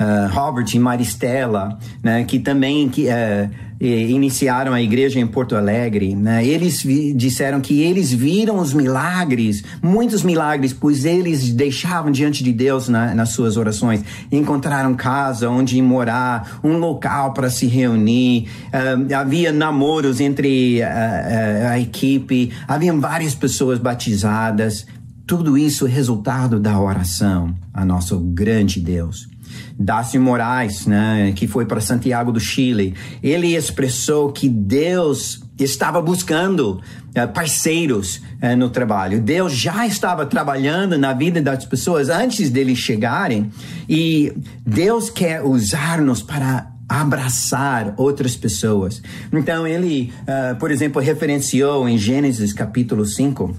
Uh, 0.00 0.32
Robert 0.32 0.64
e 0.74 0.78
Maristela, 0.78 1.78
né, 2.02 2.24
que 2.24 2.38
também 2.38 2.88
que, 2.88 3.08
uh, 3.08 3.50
iniciaram 3.86 4.72
a 4.72 4.80
igreja 4.80 5.20
em 5.20 5.26
Porto 5.26 5.56
Alegre, 5.56 6.14
né, 6.14 6.44
eles 6.44 6.84
disseram 7.14 7.60
que 7.60 7.82
eles 7.82 8.12
viram 8.12 8.58
os 8.58 8.72
milagres, 8.72 9.62
muitos 9.82 10.22
milagres, 10.22 10.72
pois 10.72 11.04
eles 11.04 11.52
deixavam 11.52 12.10
diante 12.10 12.42
de 12.42 12.52
Deus 12.52 12.88
na, 12.88 13.14
nas 13.14 13.30
suas 13.30 13.56
orações. 13.56 14.02
Encontraram 14.30 14.94
casa 14.94 15.48
onde 15.50 15.80
morar, 15.82 16.60
um 16.62 16.78
local 16.78 17.32
para 17.32 17.50
se 17.50 17.66
reunir, 17.66 18.48
uh, 18.68 19.14
havia 19.14 19.52
namoros 19.52 20.20
entre 20.20 20.82
a 20.82 21.78
equipe, 21.78 22.52
haviam 22.66 23.00
várias 23.00 23.34
pessoas 23.34 23.78
batizadas. 23.78 24.86
Tudo 25.26 25.56
isso 25.56 25.86
resultado 25.86 26.60
da 26.60 26.78
oração 26.78 27.54
a 27.72 27.84
nosso 27.84 28.18
grande 28.18 28.80
Deus. 28.80 29.33
Dácio 29.78 30.20
Moraes, 30.20 30.86
né, 30.86 31.32
que 31.34 31.48
foi 31.48 31.66
para 31.66 31.80
Santiago 31.80 32.30
do 32.30 32.38
Chile, 32.38 32.94
ele 33.22 33.56
expressou 33.56 34.30
que 34.30 34.48
Deus 34.48 35.42
estava 35.58 36.00
buscando 36.00 36.80
uh, 36.80 37.32
parceiros 37.32 38.16
uh, 38.42 38.56
no 38.56 38.70
trabalho. 38.70 39.20
Deus 39.20 39.52
já 39.52 39.86
estava 39.86 40.26
trabalhando 40.26 40.96
na 40.96 41.12
vida 41.12 41.40
das 41.42 41.64
pessoas 41.64 42.08
antes 42.08 42.50
deles 42.50 42.78
chegarem 42.78 43.50
e 43.88 44.32
Deus 44.64 45.10
quer 45.10 45.42
usar-nos 45.42 46.22
para 46.22 46.70
abraçar 46.88 47.94
outras 47.96 48.36
pessoas. 48.36 49.02
Então 49.32 49.66
ele, 49.66 50.12
uh, 50.22 50.56
por 50.56 50.70
exemplo, 50.70 51.00
referenciou 51.02 51.88
em 51.88 51.98
Gênesis 51.98 52.52
capítulo 52.52 53.04
5, 53.04 53.56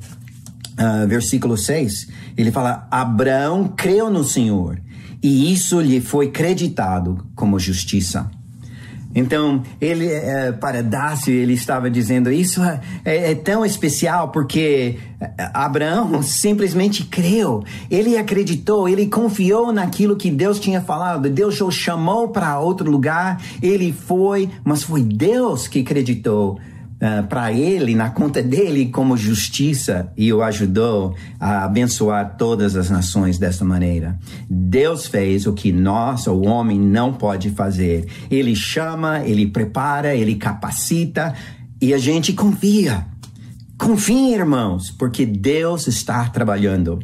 versículo 1.08 1.58
6, 1.58 2.10
ele 2.36 2.52
fala: 2.52 2.86
Abraão 2.92 3.74
creu 3.78 4.10
no 4.10 4.26
Senhor 4.26 4.78
e 5.26 5.52
isso 5.52 5.82
lhe 5.82 6.00
foi 6.00 6.30
creditado 6.30 7.26
como 7.34 7.58
justiça. 7.58 8.30
Então, 9.16 9.64
ele, 9.82 10.08
é, 10.08 10.52
para 10.52 10.84
Dácio, 10.84 11.34
ele 11.34 11.54
estava 11.54 11.90
dizendo: 11.90 12.32
Isso 12.32 12.62
é, 12.62 12.80
é, 13.04 13.32
é, 13.32 13.36
tão 13.36 13.66
especial 13.66 14.30
porque 14.30 15.00
Abraão 15.52 16.22
simplesmente 16.22 17.06
creu, 17.06 17.64
ele 17.90 18.16
acreditou, 18.20 18.88
ele 18.88 19.08
confiou 19.08 19.74
naquilo 19.74 20.16
que 20.16 20.30
Deus 20.30 20.60
tinha 20.60 20.80
falado. 20.80 21.28
Deus 21.28 21.60
o 21.60 21.72
chamou 21.72 22.28
para 22.28 22.60
outro 22.60 22.88
lugar, 22.92 23.42
ele 23.64 23.92
foi, 23.92 24.48
mas 24.64 24.84
foi 24.84 25.02
Deus 25.02 25.68
que 25.68 25.80
acreditou 25.80 26.60
eh, 26.98 27.22
para 27.24 27.52
ele, 27.52 27.94
na 27.94 28.10
conta 28.10 28.42
dele, 28.42 28.86
como 28.86 29.18
justiça 29.18 30.12
e 30.16 30.32
o 30.32 30.42
ajudou 30.42 31.14
a 31.38 31.66
abençoar 31.66 32.38
todas 32.38 32.78
as 32.78 32.90
nações 32.90 33.38
dessa 33.38 33.66
maneira. 33.66 34.18
Deus 34.50 35.06
fez 35.06 35.46
o 35.46 35.52
que 35.52 35.74
nós, 35.74 36.26
o 36.26 36.42
homem, 36.44 36.80
não 36.80 37.12
pode 37.12 37.50
fazer. 37.50 38.08
Ele 38.32 38.56
chama, 38.56 39.20
ele 39.26 39.48
prepara, 39.48 40.16
ele 40.16 40.36
capacita 40.36 41.34
e 41.82 41.94
a 41.94 41.98
gente 41.98 42.32
confia. 42.32 43.06
Confiem, 43.78 44.34
irmãos, 44.34 44.90
porque 44.90 45.26
Deus 45.26 45.88
está 45.88 46.30
trabalhando. 46.30 47.00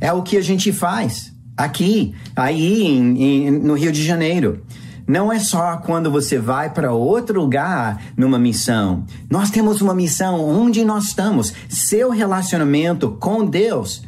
É 0.00 0.10
o 0.10 0.22
que 0.22 0.38
a 0.38 0.42
gente 0.42 0.72
faz 0.72 1.34
aqui, 1.54 2.14
aí 2.34 2.82
em, 2.82 3.22
em, 3.22 3.50
no 3.50 3.74
Rio 3.74 3.92
de 3.92 4.02
Janeiro. 4.02 4.64
Não 5.06 5.30
é 5.30 5.38
só 5.38 5.76
quando 5.76 6.10
você 6.10 6.38
vai 6.38 6.70
para 6.70 6.92
outro 6.92 7.40
lugar 7.40 8.00
numa 8.16 8.38
missão. 8.38 9.04
Nós 9.30 9.50
temos 9.50 9.82
uma 9.82 9.94
missão 9.94 10.40
onde 10.40 10.84
nós 10.84 11.08
estamos. 11.08 11.52
Seu 11.68 12.10
relacionamento 12.10 13.10
com 13.20 13.44
Deus 13.44 14.02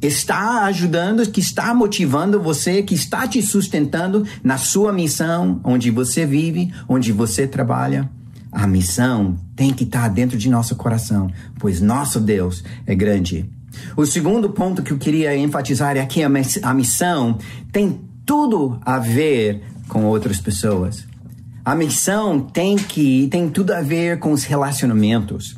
está 0.00 0.64
ajudando, 0.64 1.28
que 1.30 1.40
está 1.40 1.74
motivando 1.74 2.40
você, 2.40 2.82
que 2.82 2.94
está 2.94 3.26
te 3.26 3.42
sustentando 3.42 4.24
na 4.42 4.56
sua 4.56 4.92
missão, 4.92 5.60
onde 5.64 5.90
você 5.90 6.24
vive, 6.24 6.72
onde 6.88 7.12
você 7.12 7.46
trabalha. 7.46 8.08
A 8.50 8.66
missão 8.66 9.36
tem 9.54 9.74
que 9.74 9.84
estar 9.84 10.08
dentro 10.08 10.38
de 10.38 10.48
nosso 10.48 10.74
coração, 10.76 11.30
pois 11.58 11.80
nosso 11.80 12.18
Deus 12.20 12.64
é 12.86 12.94
grande. 12.94 13.50
O 13.96 14.06
segundo 14.06 14.50
ponto 14.50 14.82
que 14.82 14.92
eu 14.92 14.98
queria 14.98 15.36
enfatizar 15.36 15.96
é 15.96 16.06
que 16.06 16.22
a 16.22 16.74
missão 16.74 17.36
tem 17.70 18.00
tudo 18.24 18.78
a 18.84 18.98
ver 18.98 19.62
com 19.88 20.04
outras 20.04 20.40
pessoas. 20.40 21.06
A 21.64 21.74
missão 21.74 22.40
tem 22.40 22.76
que 22.76 23.28
tem 23.30 23.48
tudo 23.48 23.72
a 23.72 23.80
ver 23.80 24.18
com 24.18 24.32
os 24.32 24.44
relacionamentos. 24.44 25.56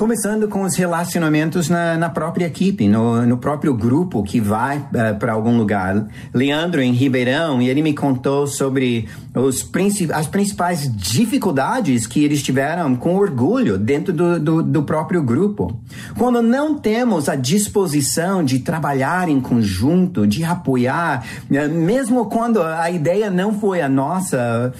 Começando 0.00 0.48
com 0.48 0.62
os 0.62 0.76
relacionamentos 0.76 1.68
na, 1.68 1.94
na 1.98 2.08
própria 2.08 2.46
equipe, 2.46 2.88
no, 2.88 3.20
no, 3.26 3.36
próprio 3.36 3.74
grupo 3.74 4.22
que 4.22 4.40
vai 4.40 4.78
uh, 4.78 4.84
eh, 4.94 5.12
para 5.12 5.34
algum 5.34 5.58
lugar. 5.58 6.08
Leandro, 6.32 6.80
em 6.80 6.92
Ribeirão, 6.92 7.60
ele 7.60 7.82
me 7.82 7.92
contou 7.92 8.46
sobre 8.46 9.06
os 9.34 9.70
as 10.14 10.26
principais 10.26 10.90
dificuldades 10.96 12.06
que 12.06 12.24
eles 12.24 12.42
tiveram 12.42 12.96
com 12.96 13.14
orgulho 13.14 13.76
dentro 13.76 14.10
do, 14.10 14.40
do, 14.40 14.62
do 14.62 14.82
próprio 14.84 15.22
grupo. 15.22 15.78
Quando 16.16 16.40
não 16.40 16.78
temos 16.78 17.28
a 17.28 17.36
disposição 17.36 18.42
de 18.42 18.60
trabalhar 18.60 19.28
em 19.28 19.38
conjunto, 19.38 20.26
de 20.26 20.42
apoiar, 20.44 21.26
uh, 21.50 21.68
mesmo 21.68 22.24
quando 22.24 22.62
a 22.62 22.90
ideia 22.90 23.30
não 23.30 23.52
foi 23.60 23.82
a 23.82 23.88
nossa, 23.88 24.72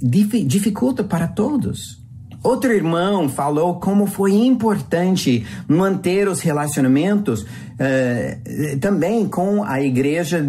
dificulta 0.00 1.04
para 1.04 1.28
todos. 1.28 2.01
Outro 2.42 2.72
irmão 2.72 3.28
falou 3.28 3.78
como 3.78 4.06
foi 4.06 4.32
importante 4.32 5.46
manter 5.68 6.26
os 6.26 6.40
relacionamentos 6.40 7.42
uh, 7.42 8.78
também 8.80 9.28
com 9.28 9.62
a 9.62 9.80
igreja 9.80 10.44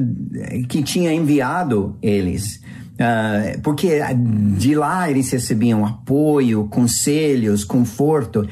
que 0.67 0.81
tinha 0.81 1.13
enviado 1.13 1.95
eles. 2.01 2.61
Uh, 2.93 3.59
porque 3.61 3.99
de 4.57 4.73
lá 4.73 5.09
eles 5.09 5.29
recebiam 5.31 5.85
apoio, 5.85 6.67
conselhos, 6.67 7.63
conforto. 7.63 8.47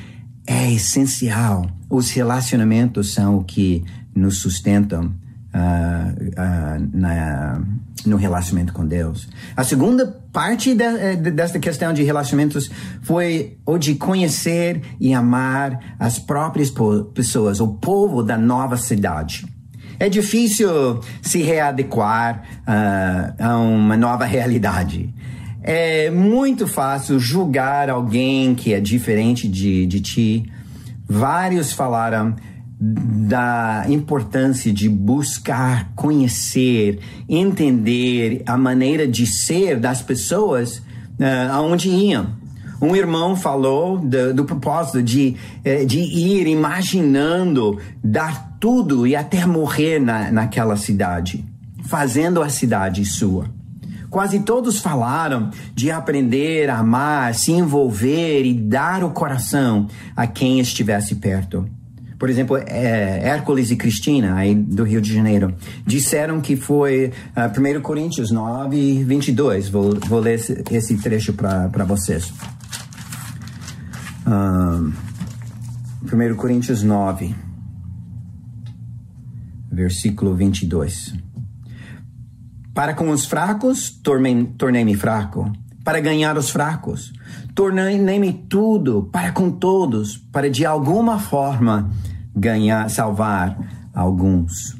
É 0.45 0.71
essencial. 0.71 1.65
Os 1.89 2.11
relacionamentos 2.11 3.13
são 3.13 3.37
o 3.37 3.43
que 3.43 3.83
nos 4.13 4.37
sustentam 4.39 5.13
uh, 5.53 6.11
uh, 6.11 6.89
na, 6.93 7.61
no 8.05 8.17
relacionamento 8.17 8.73
com 8.73 8.85
Deus. 8.85 9.27
A 9.55 9.63
segunda 9.63 10.07
parte 10.31 10.73
de, 10.73 10.83
eh, 10.83 11.15
de, 11.15 11.31
desta 11.31 11.59
questão 11.59 11.93
de 11.93 12.03
relacionamentos 12.03 12.69
foi 13.01 13.57
o 13.65 13.77
de 13.77 13.95
conhecer 13.95 14.81
e 14.99 15.13
amar 15.13 15.95
as 15.99 16.17
próprias 16.17 16.71
pessoas, 17.13 17.59
o 17.59 17.67
povo 17.67 18.23
da 18.23 18.37
nova 18.37 18.77
cidade. 18.77 19.45
É 19.99 20.09
difícil 20.09 20.99
se 21.21 21.43
readequar 21.43 22.43
uh, 22.61 23.43
a 23.43 23.57
uma 23.57 23.95
nova 23.95 24.25
realidade. 24.25 25.13
É 25.61 26.09
muito 26.09 26.65
fácil 26.65 27.19
julgar 27.19 27.87
alguém 27.87 28.55
que 28.55 28.73
é 28.73 28.79
diferente 28.79 29.47
de, 29.47 29.85
de 29.85 30.01
ti. 30.01 30.51
Vários 31.07 31.71
falaram 31.71 32.35
da 32.83 33.85
importância 33.87 34.73
de 34.73 34.89
buscar 34.89 35.91
conhecer, 35.95 36.99
entender 37.29 38.41
a 38.47 38.57
maneira 38.57 39.07
de 39.07 39.27
ser 39.27 39.79
das 39.79 40.01
pessoas 40.01 40.77
uh, 40.77 41.51
aonde 41.51 41.89
iam. 41.89 42.41
Um 42.81 42.95
irmão 42.95 43.35
falou 43.35 43.99
do, 43.99 44.33
do 44.33 44.45
propósito 44.45 45.03
de, 45.03 45.37
uh, 45.59 45.85
de 45.85 45.99
ir 45.99 46.47
imaginando 46.47 47.79
dar 48.03 48.57
tudo 48.59 49.05
e 49.05 49.15
até 49.15 49.45
morrer 49.45 49.99
na, 49.99 50.31
naquela 50.31 50.75
cidade, 50.75 51.45
fazendo 51.83 52.41
a 52.41 52.49
cidade 52.49 53.05
sua. 53.05 53.45
Quase 54.09 54.39
todos 54.39 54.79
falaram 54.79 55.51
de 55.75 55.91
aprender 55.91 56.67
a 56.67 56.79
amar, 56.79 57.35
se 57.35 57.51
envolver 57.51 58.43
e 58.43 58.55
dar 58.55 59.03
o 59.03 59.11
coração 59.11 59.87
a 60.15 60.25
quem 60.25 60.59
estivesse 60.59 61.15
perto 61.15 61.69
por 62.21 62.29
exemplo, 62.29 62.55
é, 62.55 63.19
Hércules 63.23 63.71
e 63.71 63.75
Cristina, 63.75 64.35
aí 64.35 64.53
do 64.53 64.83
Rio 64.83 65.01
de 65.01 65.11
Janeiro, 65.11 65.55
disseram 65.83 66.39
que 66.39 66.55
foi 66.55 67.11
uh, 67.35 67.77
1 67.77 67.81
Coríntios 67.81 68.29
9, 68.29 69.03
22. 69.03 69.69
Vou, 69.69 69.99
vou 70.07 70.19
ler 70.19 70.35
esse, 70.35 70.63
esse 70.69 70.97
trecho 70.99 71.33
para 71.33 71.83
vocês. 71.83 72.31
Uh, 74.27 74.93
1 76.03 76.35
Coríntios 76.35 76.83
9, 76.83 77.33
versículo 79.71 80.35
22. 80.35 81.15
Para 82.71 82.93
com 82.93 83.09
os 83.09 83.25
fracos, 83.25 83.89
tornei-me 83.89 84.93
fraco. 84.93 85.51
Para 85.83 85.99
ganhar 85.99 86.37
os 86.37 86.51
fracos, 86.51 87.11
tornei-me 87.55 88.31
tudo 88.47 89.09
para 89.11 89.31
com 89.31 89.49
todos, 89.49 90.15
para 90.17 90.51
de 90.51 90.63
alguma 90.63 91.17
forma 91.17 91.89
ganhar, 92.35 92.89
salvar 92.89 93.57
alguns. 93.93 94.73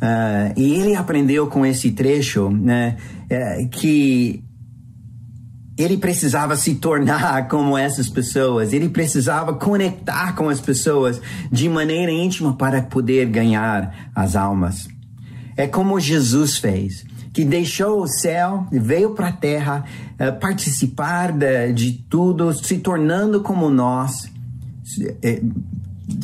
Uh, 0.00 0.52
e 0.56 0.74
ele 0.74 0.94
aprendeu 0.94 1.46
com 1.46 1.64
esse 1.66 1.90
trecho 1.90 2.48
né, 2.50 2.96
uh, 3.24 3.68
que 3.68 4.42
ele 5.76 5.98
precisava 5.98 6.56
se 6.56 6.76
tornar 6.76 7.48
como 7.48 7.76
essas 7.76 8.08
pessoas, 8.08 8.72
ele 8.72 8.88
precisava 8.88 9.54
conectar 9.54 10.34
com 10.34 10.48
as 10.48 10.60
pessoas 10.60 11.20
de 11.52 11.68
maneira 11.68 12.10
íntima 12.10 12.54
para 12.54 12.82
poder 12.82 13.26
ganhar 13.26 14.10
as 14.14 14.36
almas. 14.36 14.88
É 15.56 15.66
como 15.66 16.00
Jesus 16.00 16.56
fez, 16.56 17.04
que 17.32 17.44
deixou 17.44 18.02
o 18.02 18.08
céu, 18.08 18.66
veio 18.72 19.10
para 19.10 19.28
a 19.28 19.32
terra, 19.32 19.84
uh, 20.14 20.38
participar 20.40 21.32
de, 21.32 21.72
de 21.74 21.92
tudo, 22.08 22.54
se 22.54 22.78
tornando 22.78 23.42
como 23.42 23.68
nós, 23.68 24.30
eh, 25.22 25.42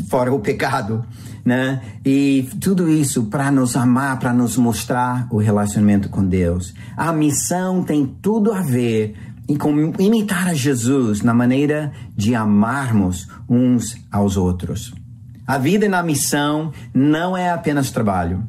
fora 0.08 0.32
o 0.32 0.40
pecado, 0.40 1.04
né? 1.44 1.80
E 2.04 2.48
tudo 2.60 2.88
isso 2.88 3.24
para 3.24 3.50
nos 3.50 3.76
amar, 3.76 4.18
para 4.18 4.32
nos 4.32 4.56
mostrar 4.56 5.28
o 5.30 5.38
relacionamento 5.38 6.08
com 6.08 6.24
Deus. 6.24 6.74
A 6.96 7.12
missão 7.12 7.82
tem 7.82 8.06
tudo 8.20 8.52
a 8.52 8.62
ver 8.62 9.14
com 9.58 9.92
imitar 10.00 10.48
a 10.48 10.54
Jesus 10.54 11.22
na 11.22 11.32
maneira 11.32 11.92
de 12.16 12.34
amarmos 12.34 13.28
uns 13.48 13.96
aos 14.10 14.36
outros. 14.36 14.92
A 15.46 15.58
vida 15.58 15.88
na 15.88 16.02
missão 16.02 16.72
não 16.92 17.36
é 17.36 17.50
apenas 17.50 17.92
trabalho, 17.92 18.42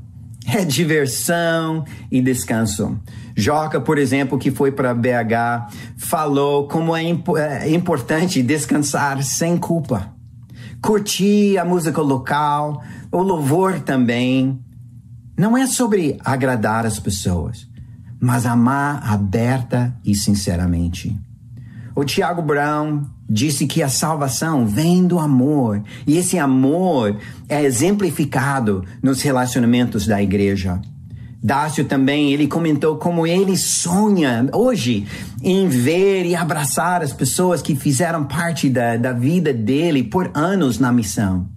é 0.47 0.65
diversão 0.65 1.85
e 2.11 2.19
descanso. 2.19 2.99
Joca, 3.35 3.79
por 3.79 3.99
exemplo, 3.99 4.39
que 4.39 4.49
foi 4.49 4.71
para 4.71 4.95
BH, 4.95 5.71
falou 5.97 6.67
como 6.67 6.95
é, 6.95 7.03
imp 7.03 7.27
é 7.37 7.69
importante 7.69 8.41
descansar 8.41 9.21
sem 9.21 9.55
culpa 9.57 10.16
curtir 10.81 11.57
a 11.57 11.65
música 11.65 12.01
local, 12.01 12.83
o 13.11 13.21
louvor 13.21 13.79
também. 13.79 14.59
Não 15.37 15.57
é 15.57 15.67
sobre 15.67 16.17
agradar 16.23 16.85
as 16.85 16.99
pessoas, 16.99 17.67
mas 18.19 18.45
amar 18.45 19.01
aberta 19.11 19.95
e 20.03 20.15
sinceramente. 20.15 21.17
O 21.95 22.03
Tiago 22.03 22.41
Brown 22.41 23.05
disse 23.29 23.65
que 23.67 23.83
a 23.83 23.89
salvação 23.89 24.65
vem 24.65 25.05
do 25.05 25.19
amor, 25.19 25.83
e 26.05 26.17
esse 26.17 26.37
amor 26.37 27.17
é 27.49 27.63
exemplificado 27.63 28.85
nos 29.01 29.21
relacionamentos 29.21 30.07
da 30.07 30.21
igreja. 30.21 30.79
Dácio 31.41 31.85
também, 31.85 32.33
ele 32.33 32.47
comentou 32.47 32.97
como 32.97 33.27
ele 33.27 33.55
sonha 33.55 34.49
hoje 34.53 35.05
em 35.43 35.67
ver 35.67 36.25
e 36.25 36.35
abraçar 36.35 37.03
as 37.03 37.13
pessoas 37.13 37.61
que 37.61 37.75
fizeram 37.75 38.25
parte 38.25 38.67
da, 38.69 38.97
da 38.97 39.13
vida 39.13 39.53
dele 39.53 40.03
por 40.03 40.31
anos 40.33 40.79
na 40.79 40.91
missão. 40.91 41.47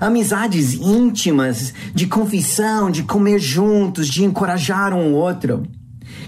Amizades 0.00 0.74
íntimas, 0.74 1.72
de 1.94 2.06
confissão, 2.06 2.90
de 2.90 3.02
comer 3.02 3.38
juntos, 3.38 4.08
de 4.08 4.24
encorajar 4.24 4.94
um 4.94 5.12
outro. 5.12 5.64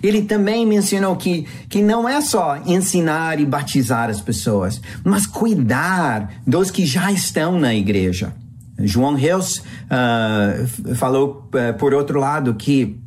Ele 0.02 0.22
também 0.22 0.66
mencionou 0.66 1.16
que, 1.16 1.46
que 1.68 1.82
não 1.82 2.08
é 2.08 2.20
só 2.20 2.62
ensinar 2.66 3.40
e 3.40 3.46
batizar 3.46 4.10
as 4.10 4.20
pessoas, 4.20 4.80
mas 5.02 5.26
cuidar 5.26 6.30
dos 6.46 6.70
que 6.70 6.86
já 6.86 7.10
estão 7.10 7.58
na 7.58 7.74
igreja. 7.74 8.34
João 8.78 9.18
Hills 9.18 9.60
uh, 9.60 10.94
falou, 10.94 11.48
uh, 11.54 11.76
por 11.78 11.92
outro 11.94 12.20
lado, 12.20 12.54
que 12.54 12.98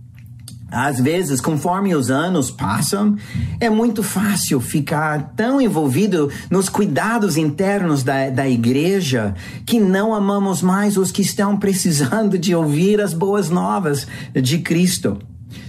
às 0.71 1.01
vezes, 1.01 1.41
conforme 1.41 1.93
os 1.93 2.09
anos 2.09 2.49
passam, 2.49 3.17
é 3.59 3.69
muito 3.69 4.01
fácil 4.01 4.61
ficar 4.61 5.33
tão 5.35 5.59
envolvido 5.59 6.31
nos 6.49 6.69
cuidados 6.69 7.35
internos 7.35 8.03
da, 8.03 8.29
da 8.29 8.47
igreja 8.47 9.35
que 9.65 9.81
não 9.81 10.15
amamos 10.15 10.61
mais 10.61 10.95
os 10.95 11.11
que 11.11 11.21
estão 11.21 11.57
precisando 11.57 12.39
de 12.39 12.55
ouvir 12.55 13.01
as 13.01 13.13
boas 13.13 13.49
novas 13.49 14.07
de 14.33 14.59
Cristo. 14.59 15.19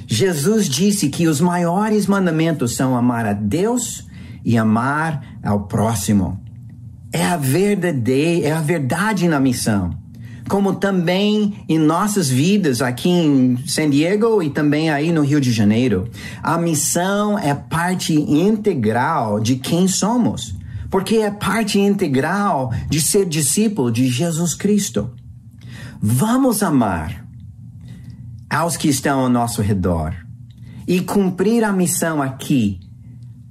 Jesus 0.07 0.69
disse 0.69 1.09
que 1.09 1.27
os 1.27 1.41
maiores 1.41 2.07
mandamentos 2.07 2.77
são 2.77 2.97
amar 2.97 3.27
a 3.27 3.33
Deus 3.33 4.07
e 4.45 4.57
amar 4.57 5.39
ao 5.43 5.65
próximo. 5.67 6.41
É 7.13 7.25
a 7.25 7.37
verdade, 7.37 8.43
é 8.43 8.53
a 8.53 8.61
verdade 8.61 9.29
na 9.29 9.39
missão 9.39 10.03
como 10.49 10.75
também 10.75 11.65
em 11.69 11.79
nossas 11.79 12.29
vidas 12.29 12.83
aqui 12.83 13.09
em 13.09 13.57
San 13.67 13.89
Diego 13.89 14.43
e 14.43 14.51
também 14.51 14.91
aí 14.91 15.11
no 15.11 15.23
Rio 15.23 15.41
de 15.41 15.51
Janeiro. 15.51 16.11
A 16.43 16.59
missão 16.59 17.39
é 17.39 17.55
parte 17.55 18.15
integral 18.15 19.41
de 19.41 19.57
quem 19.57 19.89
somos, 19.89 20.55
porque 20.91 21.17
é 21.17 21.31
parte 21.31 21.79
integral 21.79 22.71
de 22.91 23.01
ser 23.01 23.27
discípulo 23.27 23.91
de 23.91 24.09
Jesus 24.09 24.55
Cristo. 24.55 25.11
Vamos 26.01 26.63
amar 26.63 27.25
aos 28.51 28.77
que 28.77 28.89
estão 28.89 29.21
ao 29.21 29.29
nosso 29.31 29.63
redor 29.63 30.15
e 30.87 31.01
cumprir 31.01 31.65
a 31.65 31.73
missão 31.73 32.21
aqui 32.21 32.79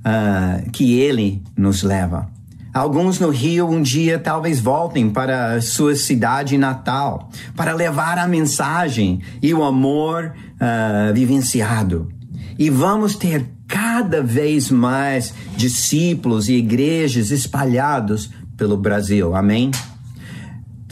uh, 0.05 0.69
que 0.69 0.99
Ele 0.99 1.41
nos 1.57 1.81
leva. 1.81 2.30
Alguns 2.73 3.19
no 3.19 3.29
Rio 3.29 3.67
um 3.67 3.81
dia 3.81 4.17
talvez 4.17 4.61
voltem 4.61 5.09
para 5.09 5.61
sua 5.61 5.93
cidade 5.93 6.57
natal 6.57 7.29
para 7.53 7.73
levar 7.73 8.17
a 8.17 8.27
mensagem 8.27 9.21
e 9.41 9.53
o 9.53 9.61
amor 9.61 10.33
uh, 10.55 11.13
vivenciado. 11.13 12.09
E 12.57 12.69
vamos 12.69 13.15
ter 13.15 13.45
cada 13.67 14.23
vez 14.23 14.71
mais 14.71 15.33
discípulos 15.57 16.47
e 16.47 16.53
igrejas 16.53 17.29
espalhados 17.29 18.29
pelo 18.55 18.77
Brasil. 18.77 19.35
Amém? 19.35 19.71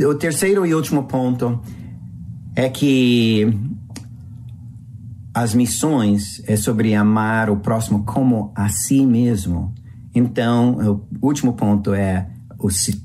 O 0.01 0.15
terceiro 0.15 0.65
e 0.65 0.75
último 0.75 1.03
ponto 1.03 1.61
é 2.55 2.67
que 2.67 3.53
as 5.33 5.53
missões 5.53 6.41
é 6.45 6.57
sobre 6.57 6.93
amar 6.93 7.49
o 7.49 7.57
próximo 7.57 8.03
como 8.03 8.51
a 8.53 8.67
si 8.67 9.05
mesmo 9.05 9.73
Então, 10.13 11.05
o 11.21 11.27
último 11.27 11.53
ponto 11.53 11.93
é 11.93 12.27
o 12.57 12.69
se 12.69 13.01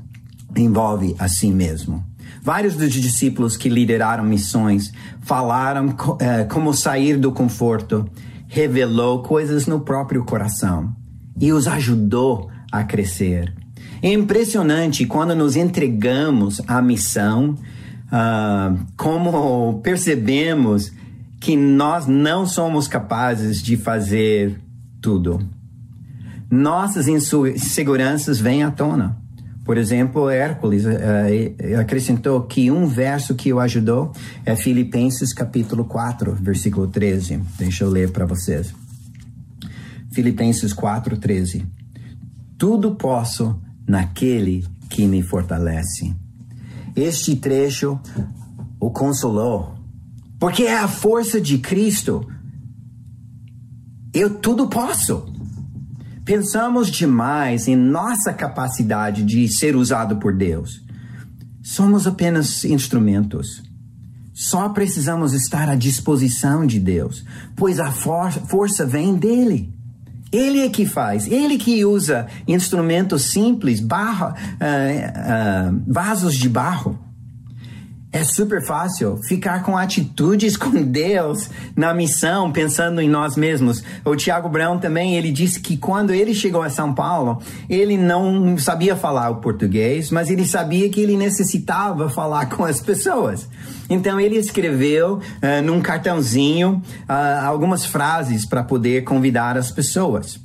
envolve 0.57 1.14
a 1.19 1.29
si 1.29 1.51
mesmo. 1.51 2.05
Vários 2.43 2.75
dos 2.75 2.93
discípulos 2.93 3.57
que 3.57 3.69
lideraram 3.69 4.25
missões 4.25 4.93
falaram 5.23 5.95
é, 6.21 6.45
como 6.45 6.75
sair 6.75 7.17
do 7.17 7.33
conforto, 7.33 8.09
revelou 8.49 9.23
coisas 9.23 9.67
no 9.67 9.81
próprio 9.81 10.25
coração 10.25 10.95
e 11.40 11.53
os 11.53 11.67
ajudou 11.67 12.51
a 12.71 12.85
crescer. 12.85 13.55
É 14.03 14.12
impressionante 14.12 15.07
quando 15.07 15.35
nos 15.35 15.57
entregamos 15.57 16.61
à 16.67 16.83
missão, 16.83 17.57
uh, 18.12 18.79
como 18.97 19.81
percebemos 19.81 20.93
que 21.40 21.57
nós 21.57 22.07
não 22.07 22.47
somos 22.47 22.87
capazes 22.87 23.62
de 23.62 23.77
fazer 23.77 24.61
tudo. 25.01 25.49
Nossas 26.55 27.09
inseguranças 27.09 28.38
vêm 28.38 28.62
à 28.62 28.71
tona. 28.71 29.19
Por 29.64 29.77
exemplo, 29.77 30.31
Hércules 30.31 30.85
uh, 30.85 31.81
acrescentou 31.81 32.43
que 32.43 32.71
um 32.71 32.87
verso 32.87 33.35
que 33.35 33.53
o 33.53 33.59
ajudou 33.59 34.12
é 34.47 34.55
Filipenses 34.55 35.33
capítulo 35.33 35.85
4, 35.85 36.33
versículo 36.37 36.87
13. 36.87 37.40
Deixa 37.59 37.83
eu 37.83 37.90
ler 37.90 38.12
para 38.12 38.25
vocês. 38.25 38.73
Filipenses 40.12 40.73
4, 40.73 41.17
13. 41.17 41.67
Tudo 42.57 42.95
posso 42.95 43.61
naquele 43.85 44.64
que 44.88 45.07
me 45.07 45.25
fortalece. 45.25 46.14
Este 46.95 47.35
trecho 47.35 47.99
o 48.79 48.93
consolou, 48.93 49.75
porque 50.38 50.62
é 50.62 50.79
a 50.79 50.87
força 50.87 51.40
de 51.40 51.59
Cristo. 51.59 52.25
Eu 54.12 54.38
tudo 54.38 54.69
posso. 54.69 55.34
Pensamos 56.25 56.91
demais 56.91 57.69
em 57.69 57.77
nossa 57.77 58.33
capacidade 58.33 59.23
de 59.23 59.47
ser 59.47 59.77
usado 59.77 60.17
por 60.17 60.35
Deus. 60.35 60.83
Somos 61.63 62.07
apenas 62.07 62.65
instrumentos. 62.65 63.63
Só 64.33 64.71
precisamos 64.71 65.35
estar 65.35 65.69
à 65.69 65.75
disposição 65.75 66.67
de 66.67 66.81
Deus, 66.81 67.25
pois 67.55 67.79
a 67.79 67.93
for 67.93 68.33
força 68.33 68.87
vem 68.87 69.15
dele. 69.15 69.73
Ele 70.33 70.63
é 70.63 70.69
que 70.69 70.87
faz, 70.87 71.29
ele 71.29 71.59
que 71.59 71.85
usa 71.85 72.27
instrumentos 72.49 73.31
simples, 73.31 73.81
uh, 73.81 73.85
uh, 73.85 75.83
vasos 75.87 76.35
de 76.35 76.49
barro, 76.49 76.99
é 78.14 78.22
super 78.22 78.64
fácil 78.64 79.18
ficar 79.27 79.64
com 79.64 79.77
atitudes 79.77 80.57
com 80.57 80.70
Deus 80.70 81.50
na 81.74 81.92
missão, 81.92 82.53
pensando 82.53 83.00
em 83.00 83.09
nós 83.09 83.37
mesmos. 83.37 83.83
O 84.05 84.14
Tiago 84.14 84.48
Brown 84.48 84.79
também, 84.79 85.16
ele 85.16 85.33
disse 85.33 85.59
que 85.59 85.77
quando 85.77 86.14
ele 86.14 86.33
chegou 86.33 86.62
a 86.62 86.70
São 86.70 86.94
Paulo, 86.94 87.42
ele 87.68 87.98
não 87.98 88.57
sabia 88.57 88.94
falar 88.94 89.31
o 89.31 89.40
português, 89.40 90.12
mas 90.12 90.31
ele 90.31 90.46
sabia 90.46 90.88
que 90.88 91.00
ele 91.00 91.16
necessitava 91.16 92.09
falar 92.09 92.46
com 92.55 92.64
as 92.64 92.81
pessoas. 92.81 93.48
Então 93.90 94.20
ele 94.20 94.37
escreveu 94.37 95.16
uh, 95.16 95.62
num 95.64 95.81
cartãozinho 95.81 96.81
uh, 97.09 97.44
algumas 97.44 97.85
frases 97.85 98.46
para 98.46 98.62
poder 98.62 99.03
convidar 99.03 99.59
as 99.59 99.72
pessoas 99.72 100.38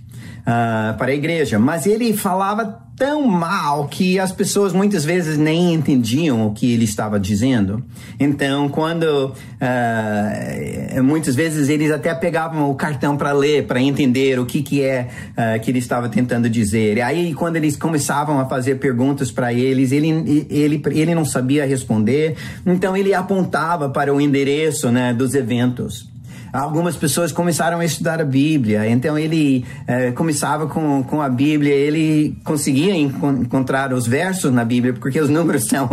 uh, 0.50 0.98
para 0.98 1.12
a 1.12 1.14
igreja, 1.14 1.60
mas 1.60 1.86
ele 1.86 2.12
falava 2.14 2.90
tão 2.98 3.26
mal 3.26 3.88
que 3.88 4.20
as 4.20 4.30
pessoas 4.30 4.74
muitas 4.74 5.06
vezes 5.06 5.38
nem 5.38 5.74
entendiam 5.74 6.46
o 6.46 6.54
que 6.54 6.74
ele 6.74 6.84
estava 6.84 7.18
dizendo. 7.18 7.82
Então, 8.20 8.68
quando 8.68 9.34
uh, 9.34 11.04
muitas 11.04 11.34
vezes 11.34 11.70
eles 11.70 11.92
até 11.92 12.14
pegavam 12.14 12.70
o 12.70 12.76
cartão 12.76 13.16
para 13.16 13.32
ler, 13.32 13.68
para 13.68 13.82
entender 13.82 14.38
o 14.38 14.46
que 14.46 14.62
que 14.62 14.82
é 14.82 15.08
uh, 15.32 15.62
que 15.62 15.72
ele 15.72 15.80
estava 15.80 16.10
tentando 16.10 16.50
dizer. 16.50 16.98
E 16.98 17.02
aí, 17.02 17.34
quando 17.34 17.56
eles 17.56 17.78
começavam 17.78 18.38
a 18.38 18.46
fazer 18.46 18.76
perguntas 18.76 19.32
para 19.32 19.54
eles, 19.54 19.94
ele, 19.94 20.46
ele 20.50 20.82
ele 20.92 21.16
não 21.16 21.24
sabia 21.24 21.66
responder. 21.66 22.36
Então, 22.66 22.98
ele 22.98 23.14
apontava 23.14 23.88
para 23.90 24.14
o 24.14 24.20
endereço, 24.20 24.92
né, 24.92 25.14
dos 25.14 25.36
eventos 25.36 26.10
algumas 26.52 26.96
pessoas 26.96 27.32
começaram 27.32 27.80
a 27.80 27.86
estudar 27.86 28.22
a 28.22 28.26
Bíblia. 28.26 28.90
Então 28.90 29.18
ele 29.18 29.66
é, 29.88 30.12
começava 30.12 30.68
com, 30.68 31.04
com 31.04 31.22
a 31.22 31.30
Bíblia, 31.30 31.74
ele 31.74 32.38
conseguia 32.44 32.96
encontrar 32.96 33.94
os 33.94 34.08
versos 34.08 34.52
na 34.52 34.64
Bíblia, 34.64 34.94
porque 34.94 35.20
os 35.20 35.30
números 35.30 35.66
são 35.70 35.90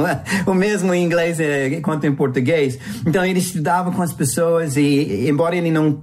o 0.46 0.54
mesmo 0.54 0.92
em 0.94 1.04
inglês 1.04 1.40
é, 1.40 1.80
quanto 1.80 2.06
em 2.06 2.14
português. 2.14 2.78
Então 3.06 3.24
ele 3.24 3.38
estudava 3.38 3.90
com 3.90 4.02
as 4.02 4.12
pessoas 4.12 4.76
e, 4.76 5.28
embora 5.28 5.56
ele 5.56 5.70
não 5.70 6.02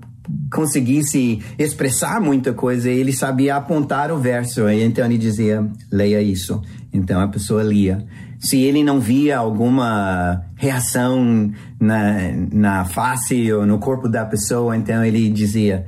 conseguisse 0.51 1.41
expressar 1.59 2.21
muita 2.21 2.53
coisa, 2.53 2.89
ele 2.89 3.11
sabia 3.11 3.55
apontar 3.55 4.11
o 4.11 4.17
verso. 4.17 4.67
Então 4.69 5.05
ele 5.05 5.17
dizia: 5.17 5.65
leia 5.91 6.21
isso. 6.21 6.61
Então 6.93 7.19
a 7.19 7.27
pessoa 7.27 7.63
lia 7.63 8.05
se 8.43 8.61
ele 8.61 8.83
não 8.83 8.99
via 8.99 9.37
alguma 9.37 10.43
reação 10.55 11.49
na, 11.79 12.31
na 12.51 12.85
face 12.85 13.51
ou 13.53 13.65
no 13.65 13.79
corpo 13.79 14.09
da 14.09 14.25
pessoa, 14.25 14.75
então 14.75 15.03
ele 15.03 15.29
dizia 15.29 15.85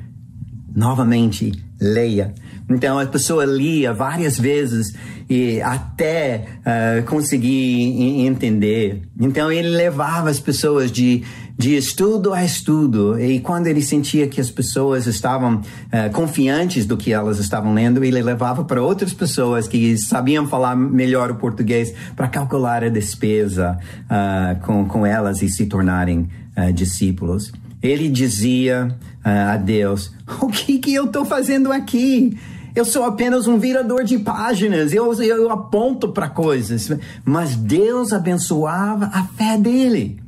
novamente, 0.74 1.52
leia. 1.80 2.34
Então 2.70 2.98
a 2.98 3.06
pessoa 3.06 3.44
lia 3.44 3.94
várias 3.94 4.40
vezes 4.40 4.96
e 5.30 5.62
até 5.62 6.46
uh, 6.62 7.06
conseguir 7.06 8.26
entender. 8.26 9.02
Então 9.20 9.52
ele 9.52 9.70
levava 9.70 10.30
as 10.30 10.40
pessoas 10.40 10.90
de 10.90 11.24
de 11.58 11.76
estudo 11.76 12.34
a 12.34 12.44
estudo. 12.44 13.20
E 13.20 13.40
quando 13.40 13.68
ele 13.68 13.82
sentia 13.82 14.28
que 14.28 14.42
as 14.42 14.52
pessoas 14.52 15.08
estavam 15.08 15.56
uh, 15.56 16.12
confiantes 16.14 16.86
do 16.86 16.98
que 16.98 17.14
elas 17.14 17.40
estavam 17.40 17.74
lendo, 17.74 18.04
ele 18.04 18.22
levava 18.22 18.64
para 18.64 18.82
outras 18.82 19.14
pessoas 19.14 19.68
que 19.68 19.98
sabiam 19.98 20.48
falar 20.48 20.76
melhor 20.76 21.32
o 21.32 21.36
português 21.36 21.94
para 22.16 22.28
calcular 22.28 22.84
a 22.84 22.90
despesa 22.90 23.80
uh, 24.06 24.60
com, 24.66 24.86
com 24.86 25.06
elas 25.06 25.42
e 25.42 25.50
se 25.50 25.66
tornarem 25.66 26.30
uh, 26.58 26.74
discípulos. 26.74 27.52
Ele 27.82 28.10
dizia 28.10 28.96
a 29.24 29.58
Deus: 29.58 30.12
O 30.42 30.48
que, 30.48 30.80
que 30.80 30.94
eu 30.94 31.06
estou 31.06 31.24
fazendo 31.24 31.72
aqui? 31.72 32.38
Eu 32.76 32.84
sou 32.84 33.06
apenas 33.06 33.48
um 33.48 33.58
virador 33.58 34.04
de 34.04 34.20
páginas, 34.20 34.92
eu, 34.92 35.14
eu 35.24 35.50
aponto 35.50 36.10
para 36.10 36.28
coisas. 36.28 36.92
Mas 37.24 37.56
Deus 37.56 38.12
abençoava 38.12 39.06
a 39.14 39.24
fé 39.24 39.58
dele. 39.58 40.25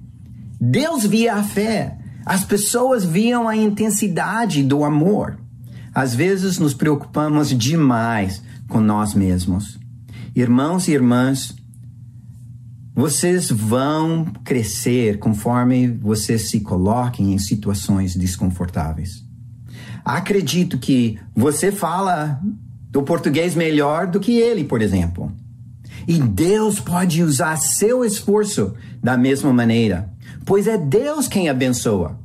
Deus 0.59 1.05
via 1.05 1.35
a 1.35 1.43
fé, 1.43 1.97
as 2.25 2.43
pessoas 2.43 3.05
viam 3.05 3.47
a 3.47 3.55
intensidade 3.55 4.63
do 4.63 4.83
amor. 4.83 5.39
Às 5.93 6.13
vezes 6.13 6.57
nos 6.57 6.73
preocupamos 6.73 7.49
demais 7.49 8.41
com 8.67 8.79
nós 8.79 9.13
mesmos. 9.13 9.79
Irmãos 10.35 10.87
e 10.87 10.91
irmãs, 10.91 11.55
vocês 12.93 13.49
vão 13.49 14.25
crescer 14.43 15.19
conforme 15.19 15.87
vocês 15.87 16.49
se 16.49 16.59
coloquem 16.59 17.33
em 17.33 17.37
situações 17.37 18.15
desconfortáveis. 18.15 19.23
Acredito 20.03 20.77
que 20.79 21.19
você 21.35 21.71
fala 21.71 22.41
o 22.95 23.03
português 23.03 23.55
melhor 23.55 24.07
do 24.07 24.19
que 24.19 24.31
ele, 24.31 24.63
por 24.63 24.81
exemplo. 24.81 25.31
E 26.07 26.19
Deus 26.19 26.79
pode 26.79 27.21
usar 27.21 27.57
seu 27.57 28.03
esforço 28.03 28.73
da 29.03 29.15
mesma 29.15 29.53
maneira 29.53 30.11
pois 30.47 30.65
é 30.65 30.77
Deus 30.77 31.27
quem 31.27 31.47
abençoa 31.47 32.17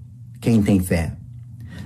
quem 0.43 0.61
tem 0.61 0.81
fé. 0.81 1.13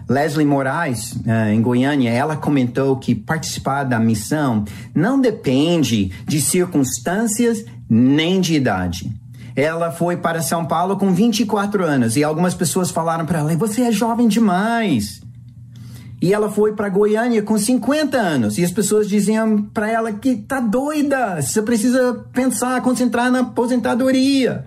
Leslie 0.08 0.46
Moraes, 0.46 1.12
uh, 1.12 1.50
em 1.52 1.60
Goiânia, 1.60 2.10
ela 2.10 2.36
comentou 2.36 2.96
que 2.96 3.14
participar 3.14 3.84
da 3.84 4.00
missão 4.00 4.64
não 4.94 5.20
depende 5.20 6.10
de 6.26 6.40
circunstâncias 6.40 7.64
nem 7.88 8.40
de 8.40 8.54
idade. 8.54 9.12
Ela 9.54 9.90
foi 9.90 10.16
para 10.16 10.42
São 10.42 10.64
Paulo 10.64 10.96
com 10.96 11.12
24 11.12 11.84
anos 11.84 12.16
e 12.16 12.24
algumas 12.24 12.54
pessoas 12.54 12.90
falaram 12.90 13.26
para 13.26 13.40
ela: 13.40 13.56
Você 13.56 13.82
é 13.82 13.92
jovem 13.92 14.26
demais. 14.26 15.20
E 16.20 16.32
ela 16.32 16.50
foi 16.50 16.72
para 16.72 16.88
Goiânia 16.88 17.42
com 17.42 17.58
50 17.58 18.16
anos 18.16 18.56
e 18.56 18.64
as 18.64 18.70
pessoas 18.70 19.06
diziam 19.06 19.62
para 19.62 19.90
ela 19.90 20.12
que 20.12 20.36
tá 20.36 20.60
doida, 20.60 21.42
você 21.42 21.60
precisa 21.60 22.24
pensar, 22.32 22.80
concentrar 22.80 23.30
na 23.30 23.40
aposentadoria. 23.40 24.64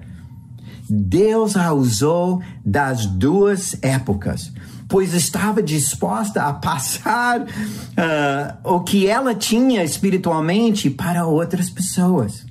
Deus 0.89 1.55
a 1.55 1.71
usou 1.71 2.41
das 2.65 3.05
duas 3.05 3.77
épocas, 3.81 4.51
pois 4.87 5.13
estava 5.13 5.61
disposta 5.61 6.43
a 6.43 6.53
passar 6.53 7.41
uh, 7.41 7.45
o 8.63 8.79
que 8.81 9.05
ela 9.05 9.35
tinha 9.35 9.83
espiritualmente 9.83 10.89
para 10.89 11.27
outras 11.27 11.69
pessoas. 11.69 12.45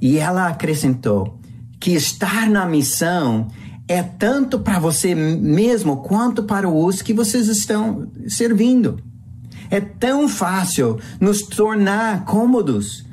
E 0.00 0.18
ela 0.18 0.48
acrescentou 0.48 1.40
que 1.80 1.92
estar 1.92 2.48
na 2.48 2.64
missão 2.66 3.48
é 3.88 4.02
tanto 4.02 4.60
para 4.60 4.78
você 4.78 5.14
mesmo 5.14 5.98
quanto 5.98 6.44
para 6.44 6.68
os 6.68 7.02
que 7.02 7.12
vocês 7.12 7.48
estão 7.48 8.08
servindo. 8.28 9.00
É 9.68 9.80
tão 9.80 10.28
fácil 10.28 10.98
nos 11.20 11.42
tornar 11.42 12.24
cômodos 12.24 13.04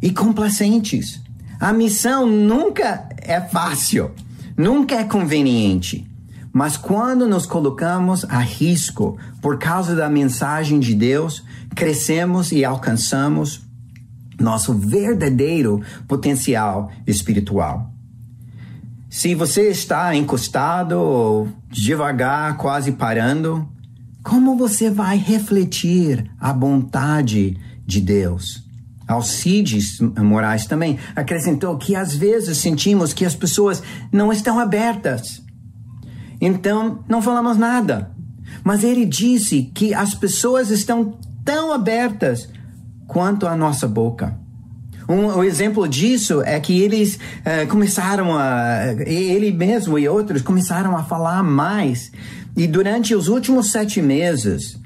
e 0.00 0.10
complacentes. 0.10 1.20
A 1.62 1.72
missão 1.72 2.26
nunca 2.26 3.08
é 3.18 3.40
fácil, 3.40 4.10
nunca 4.56 4.96
é 4.96 5.04
conveniente. 5.04 6.04
Mas 6.52 6.76
quando 6.76 7.28
nos 7.28 7.46
colocamos 7.46 8.24
a 8.24 8.40
risco 8.40 9.16
por 9.40 9.60
causa 9.60 9.94
da 9.94 10.10
mensagem 10.10 10.80
de 10.80 10.92
Deus, 10.92 11.44
crescemos 11.72 12.50
e 12.50 12.64
alcançamos 12.64 13.60
nosso 14.40 14.74
verdadeiro 14.74 15.80
potencial 16.08 16.90
espiritual. 17.06 17.92
Se 19.08 19.32
você 19.32 19.70
está 19.70 20.16
encostado 20.16 20.98
ou 20.98 21.48
devagar, 21.70 22.56
quase 22.56 22.90
parando, 22.90 23.68
como 24.24 24.56
você 24.56 24.90
vai 24.90 25.16
refletir 25.16 26.28
a 26.40 26.52
vontade 26.52 27.56
de 27.86 28.00
Deus? 28.00 28.71
Alcides 29.06 29.98
Moraes 30.00 30.66
também 30.66 30.98
acrescentou 31.14 31.76
que 31.76 31.94
às 31.94 32.14
vezes 32.14 32.58
sentimos 32.58 33.12
que 33.12 33.24
as 33.24 33.34
pessoas 33.34 33.82
não 34.10 34.32
estão 34.32 34.58
abertas. 34.58 35.42
Então, 36.40 37.04
não 37.08 37.22
falamos 37.22 37.56
nada. 37.56 38.10
Mas 38.64 38.84
ele 38.84 39.04
disse 39.04 39.70
que 39.74 39.94
as 39.94 40.14
pessoas 40.14 40.70
estão 40.70 41.18
tão 41.44 41.72
abertas 41.72 42.48
quanto 43.06 43.46
a 43.46 43.56
nossa 43.56 43.86
boca. 43.86 44.38
Um, 45.08 45.26
um 45.26 45.44
exemplo 45.44 45.86
disso 45.88 46.42
é 46.42 46.58
que 46.60 46.80
eles 46.80 47.16
uh, 47.16 47.66
começaram 47.68 48.36
a. 48.36 48.94
Ele 49.06 49.52
mesmo 49.52 49.98
e 49.98 50.08
outros 50.08 50.42
começaram 50.42 50.96
a 50.96 51.02
falar 51.02 51.42
mais. 51.42 52.12
E 52.56 52.66
durante 52.66 53.14
os 53.14 53.28
últimos 53.28 53.70
sete 53.70 54.00
meses, 54.00 54.78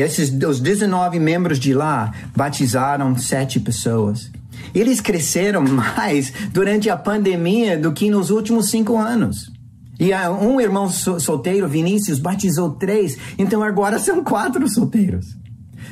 esses, 0.00 0.30
os 0.30 0.60
19 0.60 1.18
membros 1.18 1.58
de 1.58 1.74
lá 1.74 2.12
batizaram 2.34 3.16
sete 3.16 3.60
pessoas. 3.60 4.30
Eles 4.74 5.00
cresceram 5.00 5.62
mais 5.66 6.32
durante 6.52 6.88
a 6.90 6.96
pandemia 6.96 7.78
do 7.78 7.92
que 7.92 8.10
nos 8.10 8.30
últimos 8.30 8.70
cinco 8.70 8.96
anos. 8.96 9.50
E 9.98 10.14
um 10.14 10.58
irmão 10.58 10.88
solteiro, 10.88 11.68
Vinícius, 11.68 12.18
batizou 12.18 12.70
três, 12.70 13.18
então 13.38 13.62
agora 13.62 13.98
são 13.98 14.24
quatro 14.24 14.66
solteiros. 14.66 15.26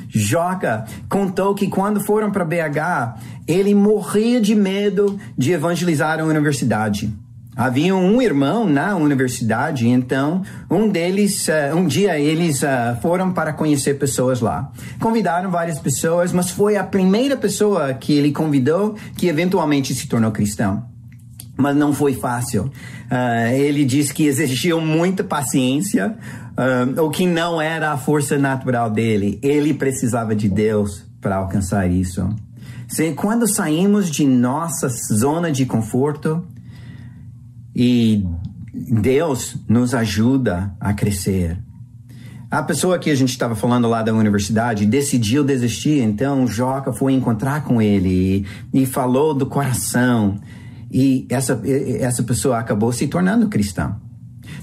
Joca 0.07 0.85
contou 1.07 1.53
que 1.53 1.67
quando 1.67 1.99
foram 1.99 2.31
para 2.31 2.43
BH, 2.43 3.21
ele 3.47 3.75
morria 3.75 4.41
de 4.41 4.55
medo 4.55 5.19
de 5.37 5.51
evangelizar 5.51 6.19
a 6.19 6.23
universidade. 6.23 7.13
Havia 7.59 7.93
um 7.93 8.21
irmão 8.21 8.65
na 8.65 8.95
universidade, 8.95 9.85
então 9.85 10.43
um 10.71 10.87
deles, 10.87 11.45
uh, 11.49 11.75
um 11.75 11.87
dia 11.87 12.17
eles 12.17 12.63
uh, 12.63 12.95
foram 13.01 13.33
para 13.33 13.51
conhecer 13.51 13.95
pessoas 13.95 14.39
lá. 14.39 14.71
Convidaram 14.97 15.51
várias 15.51 15.77
pessoas, 15.77 16.31
mas 16.31 16.49
foi 16.49 16.77
a 16.77 16.85
primeira 16.85 17.35
pessoa 17.35 17.93
que 17.93 18.13
ele 18.13 18.31
convidou 18.31 18.95
que 19.17 19.27
eventualmente 19.27 19.93
se 19.93 20.07
tornou 20.07 20.31
cristão. 20.31 20.85
Mas 21.57 21.75
não 21.75 21.91
foi 21.91 22.13
fácil. 22.13 22.71
Uh, 23.11 23.53
ele 23.53 23.83
disse 23.83 24.13
que 24.13 24.25
exigiu 24.25 24.79
muita 24.79 25.21
paciência, 25.21 26.15
o 27.03 27.09
que 27.09 27.27
não 27.27 27.61
era 27.61 27.91
a 27.91 27.97
força 27.97 28.37
natural 28.37 28.89
dele. 28.89 29.37
Ele 29.43 29.73
precisava 29.73 30.33
de 30.33 30.47
Deus 30.47 31.05
para 31.19 31.35
alcançar 31.35 31.91
isso. 31.91 32.25
Quando 33.17 33.47
saímos 33.47 34.09
de 34.09 34.25
nossa 34.25 34.87
zona 35.13 35.51
de 35.51 35.65
conforto, 35.65 36.45
e 37.81 38.25
Deus 38.73 39.55
nos 39.69 39.95
ajuda 39.95 40.75
a 40.81 40.93
crescer. 40.93 41.57
A 42.51 42.61
pessoa 42.61 42.99
que 42.99 43.09
a 43.09 43.15
gente 43.15 43.29
estava 43.29 43.55
falando 43.55 43.87
lá 43.87 44.01
da 44.01 44.13
universidade 44.13 44.85
decidiu 44.85 45.45
desistir, 45.45 46.01
então 46.01 46.45
Joca 46.45 46.91
foi 46.91 47.13
encontrar 47.13 47.63
com 47.63 47.81
ele 47.81 48.45
e, 48.73 48.81
e 48.81 48.85
falou 48.85 49.33
do 49.33 49.45
coração. 49.45 50.41
E 50.91 51.25
essa, 51.29 51.61
essa 52.01 52.21
pessoa 52.21 52.59
acabou 52.59 52.91
se 52.91 53.07
tornando 53.07 53.47
cristã. 53.47 53.95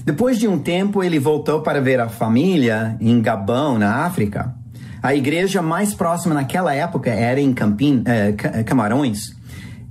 Depois 0.05 0.37
de 0.37 0.47
um 0.47 0.59
tempo, 0.59 1.03
ele 1.03 1.17
voltou 1.17 1.61
para 1.61 1.81
ver 1.81 1.99
a 1.99 2.09
família 2.09 2.95
em 3.01 3.19
Gabão, 3.19 3.79
na 3.79 4.05
África. 4.05 4.53
A 5.01 5.15
igreja 5.15 5.59
mais 5.59 5.91
próxima 5.91 6.35
naquela 6.35 6.71
época 6.71 7.09
era 7.09 7.41
em 7.41 7.51
Campin, 7.51 8.03
eh, 8.05 8.63
Camarões. 8.63 9.35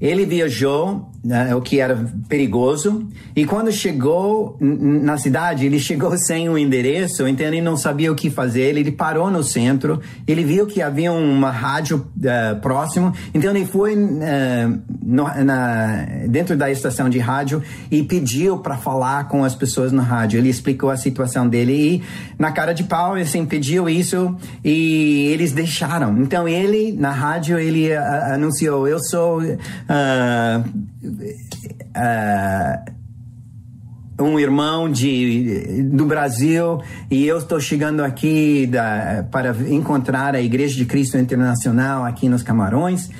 Ele 0.00 0.24
viajou 0.26 1.10
né, 1.26 1.52
o 1.56 1.60
que 1.60 1.80
era 1.80 1.98
perigoso. 2.28 3.08
E 3.34 3.44
quando 3.44 3.72
chegou 3.72 4.56
na 4.60 5.18
cidade, 5.18 5.66
ele 5.66 5.80
chegou 5.80 6.16
sem 6.26 6.48
o 6.48 6.56
endereço, 6.56 7.26
então 7.26 7.46
ele 7.46 7.60
não 7.60 7.76
sabia 7.76 8.12
o 8.12 8.14
que 8.14 8.30
fazer. 8.30 8.76
Ele 8.76 8.92
parou 8.92 9.28
no 9.28 9.42
centro, 9.42 10.00
ele 10.26 10.44
viu 10.44 10.66
que 10.66 10.80
havia 10.80 11.12
uma 11.12 11.50
rádio 11.50 12.06
uh, 12.16 12.60
próximo, 12.60 13.12
então 13.34 13.50
ele 13.50 13.66
foi 13.66 13.96
uh, 13.96 14.82
no, 15.02 15.44
na, 15.44 16.06
dentro 16.28 16.56
da 16.56 16.70
estação 16.70 17.08
de 17.08 17.18
rádio 17.18 17.60
e 17.90 18.04
pediu 18.04 18.58
para 18.58 18.76
falar 18.76 19.26
com 19.28 19.42
as 19.42 19.54
pessoas 19.54 19.90
na 19.90 20.02
rádio. 20.02 20.38
Ele 20.38 20.48
explicou 20.48 20.90
a 20.90 20.96
situação 20.96 21.48
dele 21.48 21.72
e, 21.72 22.02
na 22.38 22.52
cara 22.52 22.72
de 22.72 22.84
pau, 22.84 23.14
assim, 23.14 23.44
pediu 23.44 23.88
isso 23.88 24.36
e 24.64 25.26
eles 25.32 25.52
deixaram. 25.52 26.16
Então 26.22 26.46
ele, 26.46 26.92
na 26.92 27.10
rádio, 27.10 27.58
ele 27.58 27.90
uh, 27.90 28.32
anunciou: 28.32 28.86
Eu 28.86 29.00
sou 29.00 29.42
uh, 29.42 30.85
um 34.18 34.38
irmão 34.38 34.90
de, 34.90 35.82
do 35.82 36.06
Brasil 36.06 36.80
e 37.10 37.26
eu 37.26 37.38
estou 37.38 37.60
chegando 37.60 38.02
aqui 38.02 38.66
da, 38.66 39.26
para 39.30 39.54
encontrar 39.68 40.34
a 40.34 40.40
Igreja 40.40 40.74
de 40.76 40.86
Cristo 40.86 41.18
Internacional 41.18 42.04
aqui 42.04 42.28
nos 42.28 42.42
Camarões. 42.42 43.10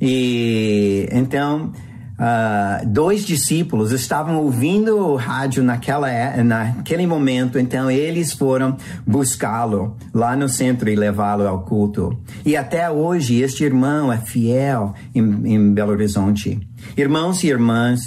E 0.00 1.08
então, 1.12 1.72
uh, 2.18 2.86
dois 2.86 3.24
discípulos 3.24 3.92
estavam 3.92 4.38
ouvindo 4.38 5.14
rádio 5.16 5.62
naquela, 5.62 6.08
naquele 6.42 7.06
momento, 7.06 7.58
então 7.58 7.90
eles 7.90 8.32
foram 8.32 8.76
buscá-lo 9.06 9.96
lá 10.12 10.36
no 10.36 10.48
centro 10.48 10.88
e 10.88 10.96
levá-lo 10.96 11.46
ao 11.46 11.64
culto. 11.64 12.18
E 12.44 12.56
até 12.56 12.90
hoje, 12.90 13.40
este 13.40 13.64
irmão 13.64 14.12
é 14.12 14.18
fiel 14.18 14.94
em, 15.14 15.22
em 15.54 15.72
Belo 15.72 15.92
Horizonte. 15.92 16.60
Irmãos 16.96 17.42
e 17.42 17.48
irmãs, 17.48 18.00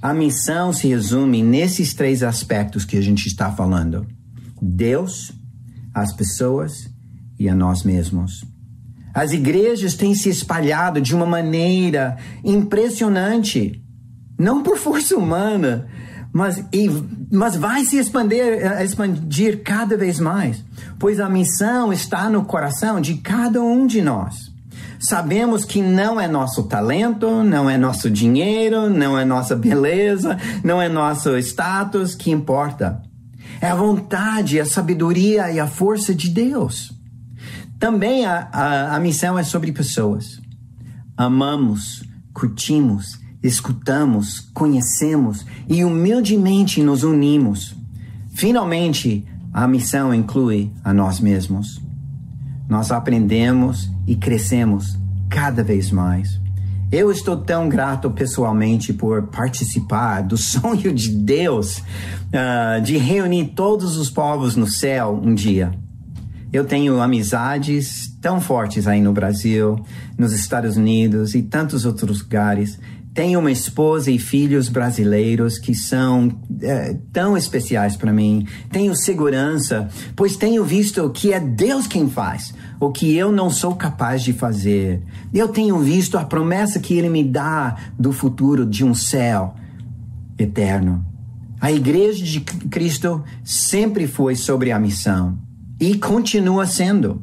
a 0.00 0.12
missão 0.12 0.72
se 0.72 0.88
resume 0.88 1.42
nesses 1.42 1.94
três 1.94 2.22
aspectos 2.22 2.84
que 2.84 2.96
a 2.96 3.00
gente 3.00 3.26
está 3.26 3.50
falando: 3.52 4.06
Deus, 4.60 5.32
as 5.94 6.12
pessoas 6.12 6.72
e 7.38 7.48
a 7.48 7.54
nós 7.54 7.84
mesmos. 7.84 8.44
As 9.14 9.32
igrejas 9.32 9.94
têm 9.94 10.14
se 10.14 10.28
espalhado 10.28 11.00
de 11.00 11.14
uma 11.14 11.26
maneira 11.26 12.16
impressionante, 12.44 13.82
não 14.38 14.62
por 14.62 14.78
força 14.78 15.16
humana, 15.16 15.86
mas, 16.32 16.64
e, 16.72 16.88
mas 17.30 17.56
vai 17.56 17.84
se 17.84 17.98
expandir, 17.98 18.42
expandir 18.82 19.62
cada 19.62 19.96
vez 19.96 20.18
mais, 20.18 20.64
pois 20.98 21.20
a 21.20 21.28
missão 21.28 21.92
está 21.92 22.30
no 22.30 22.44
coração 22.44 23.00
de 23.00 23.16
cada 23.16 23.60
um 23.62 23.86
de 23.86 24.00
nós. 24.00 24.50
Sabemos 24.98 25.64
que 25.64 25.82
não 25.82 26.20
é 26.20 26.28
nosso 26.28 26.62
talento, 26.62 27.42
não 27.42 27.68
é 27.68 27.76
nosso 27.76 28.08
dinheiro, 28.08 28.88
não 28.88 29.18
é 29.18 29.24
nossa 29.24 29.56
beleza, 29.56 30.38
não 30.64 30.80
é 30.80 30.88
nosso 30.88 31.36
status 31.38 32.14
que 32.14 32.30
importa. 32.30 33.02
É 33.60 33.68
a 33.68 33.74
vontade, 33.74 34.60
a 34.60 34.64
sabedoria 34.64 35.50
e 35.50 35.58
a 35.58 35.66
força 35.66 36.14
de 36.14 36.28
Deus. 36.28 36.91
Também 37.82 38.24
a, 38.24 38.48
a, 38.52 38.94
a 38.94 39.00
missão 39.00 39.36
é 39.36 39.42
sobre 39.42 39.72
pessoas. 39.72 40.40
Amamos, 41.16 42.04
curtimos, 42.32 43.18
escutamos, 43.42 44.38
conhecemos 44.54 45.44
e 45.68 45.82
humildemente 45.82 46.80
nos 46.80 47.02
unimos. 47.02 47.74
Finalmente, 48.36 49.26
a 49.52 49.66
missão 49.66 50.14
inclui 50.14 50.70
a 50.84 50.94
nós 50.94 51.18
mesmos. 51.18 51.82
Nós 52.68 52.92
aprendemos 52.92 53.90
e 54.06 54.14
crescemos 54.14 54.96
cada 55.28 55.64
vez 55.64 55.90
mais. 55.90 56.40
Eu 56.92 57.10
estou 57.10 57.36
tão 57.36 57.68
grato 57.68 58.08
pessoalmente 58.12 58.92
por 58.92 59.24
participar 59.24 60.20
do 60.20 60.36
sonho 60.38 60.94
de 60.94 61.10
Deus 61.10 61.78
uh, 61.78 62.80
de 62.80 62.96
reunir 62.96 63.46
todos 63.56 63.96
os 63.96 64.08
povos 64.08 64.54
no 64.54 64.68
céu 64.68 65.20
um 65.20 65.34
dia. 65.34 65.76
Eu 66.52 66.66
tenho 66.66 67.00
amizades 67.00 68.14
tão 68.20 68.38
fortes 68.38 68.86
aí 68.86 69.00
no 69.00 69.12
Brasil, 69.12 69.82
nos 70.18 70.34
Estados 70.34 70.76
Unidos 70.76 71.34
e 71.34 71.40
tantos 71.40 71.86
outros 71.86 72.20
lugares. 72.20 72.78
Tenho 73.14 73.40
uma 73.40 73.50
esposa 73.50 74.10
e 74.10 74.18
filhos 74.18 74.68
brasileiros 74.68 75.58
que 75.58 75.74
são 75.74 76.30
é, 76.60 76.94
tão 77.10 77.38
especiais 77.38 77.96
para 77.96 78.12
mim. 78.12 78.46
Tenho 78.70 78.94
segurança, 78.94 79.88
pois 80.14 80.36
tenho 80.36 80.62
visto 80.62 81.08
que 81.10 81.32
é 81.32 81.40
Deus 81.40 81.86
quem 81.86 82.08
faz 82.08 82.54
o 82.78 82.90
que 82.90 83.16
eu 83.16 83.32
não 83.32 83.48
sou 83.48 83.74
capaz 83.74 84.22
de 84.22 84.34
fazer. 84.34 85.02
Eu 85.32 85.48
tenho 85.48 85.78
visto 85.78 86.18
a 86.18 86.24
promessa 86.24 86.78
que 86.80 86.94
Ele 86.94 87.08
me 87.08 87.24
dá 87.24 87.76
do 87.98 88.12
futuro 88.12 88.66
de 88.66 88.84
um 88.84 88.94
céu 88.94 89.54
eterno. 90.38 91.02
A 91.58 91.72
Igreja 91.72 92.22
de 92.22 92.40
Cristo 92.40 93.24
sempre 93.42 94.06
foi 94.06 94.36
sobre 94.36 94.70
a 94.70 94.78
missão 94.78 95.38
e 95.82 95.98
continua 95.98 96.64
sendo. 96.64 97.20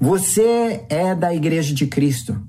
Você 0.00 0.82
é 0.88 1.14
da 1.14 1.34
Igreja 1.34 1.74
de 1.74 1.86
Cristo. 1.86 2.40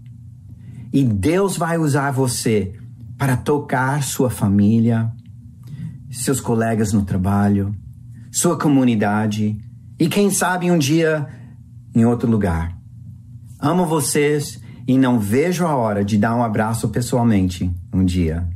E 0.93 1.03
Deus 1.03 1.57
vai 1.57 1.77
usar 1.77 2.11
você 2.11 2.73
para 3.17 3.35
tocar 3.35 4.03
sua 4.03 4.29
família, 4.29 5.11
seus 6.09 6.39
colegas 6.39 6.93
no 6.93 7.03
trabalho, 7.03 7.75
sua 8.31 8.57
comunidade 8.57 9.57
e 9.99 10.07
quem 10.07 10.31
sabe 10.31 10.71
um 10.71 10.77
dia 10.77 11.27
em 11.93 12.05
outro 12.05 12.31
lugar. 12.31 12.77
Amo 13.59 13.85
vocês 13.85 14.61
e 14.87 14.97
não 14.97 15.19
vejo 15.19 15.65
a 15.65 15.75
hora 15.75 16.05
de 16.05 16.17
dar 16.17 16.37
um 16.37 16.43
abraço 16.43 16.87
pessoalmente 16.87 17.69
um 17.93 18.05
dia. 18.05 18.47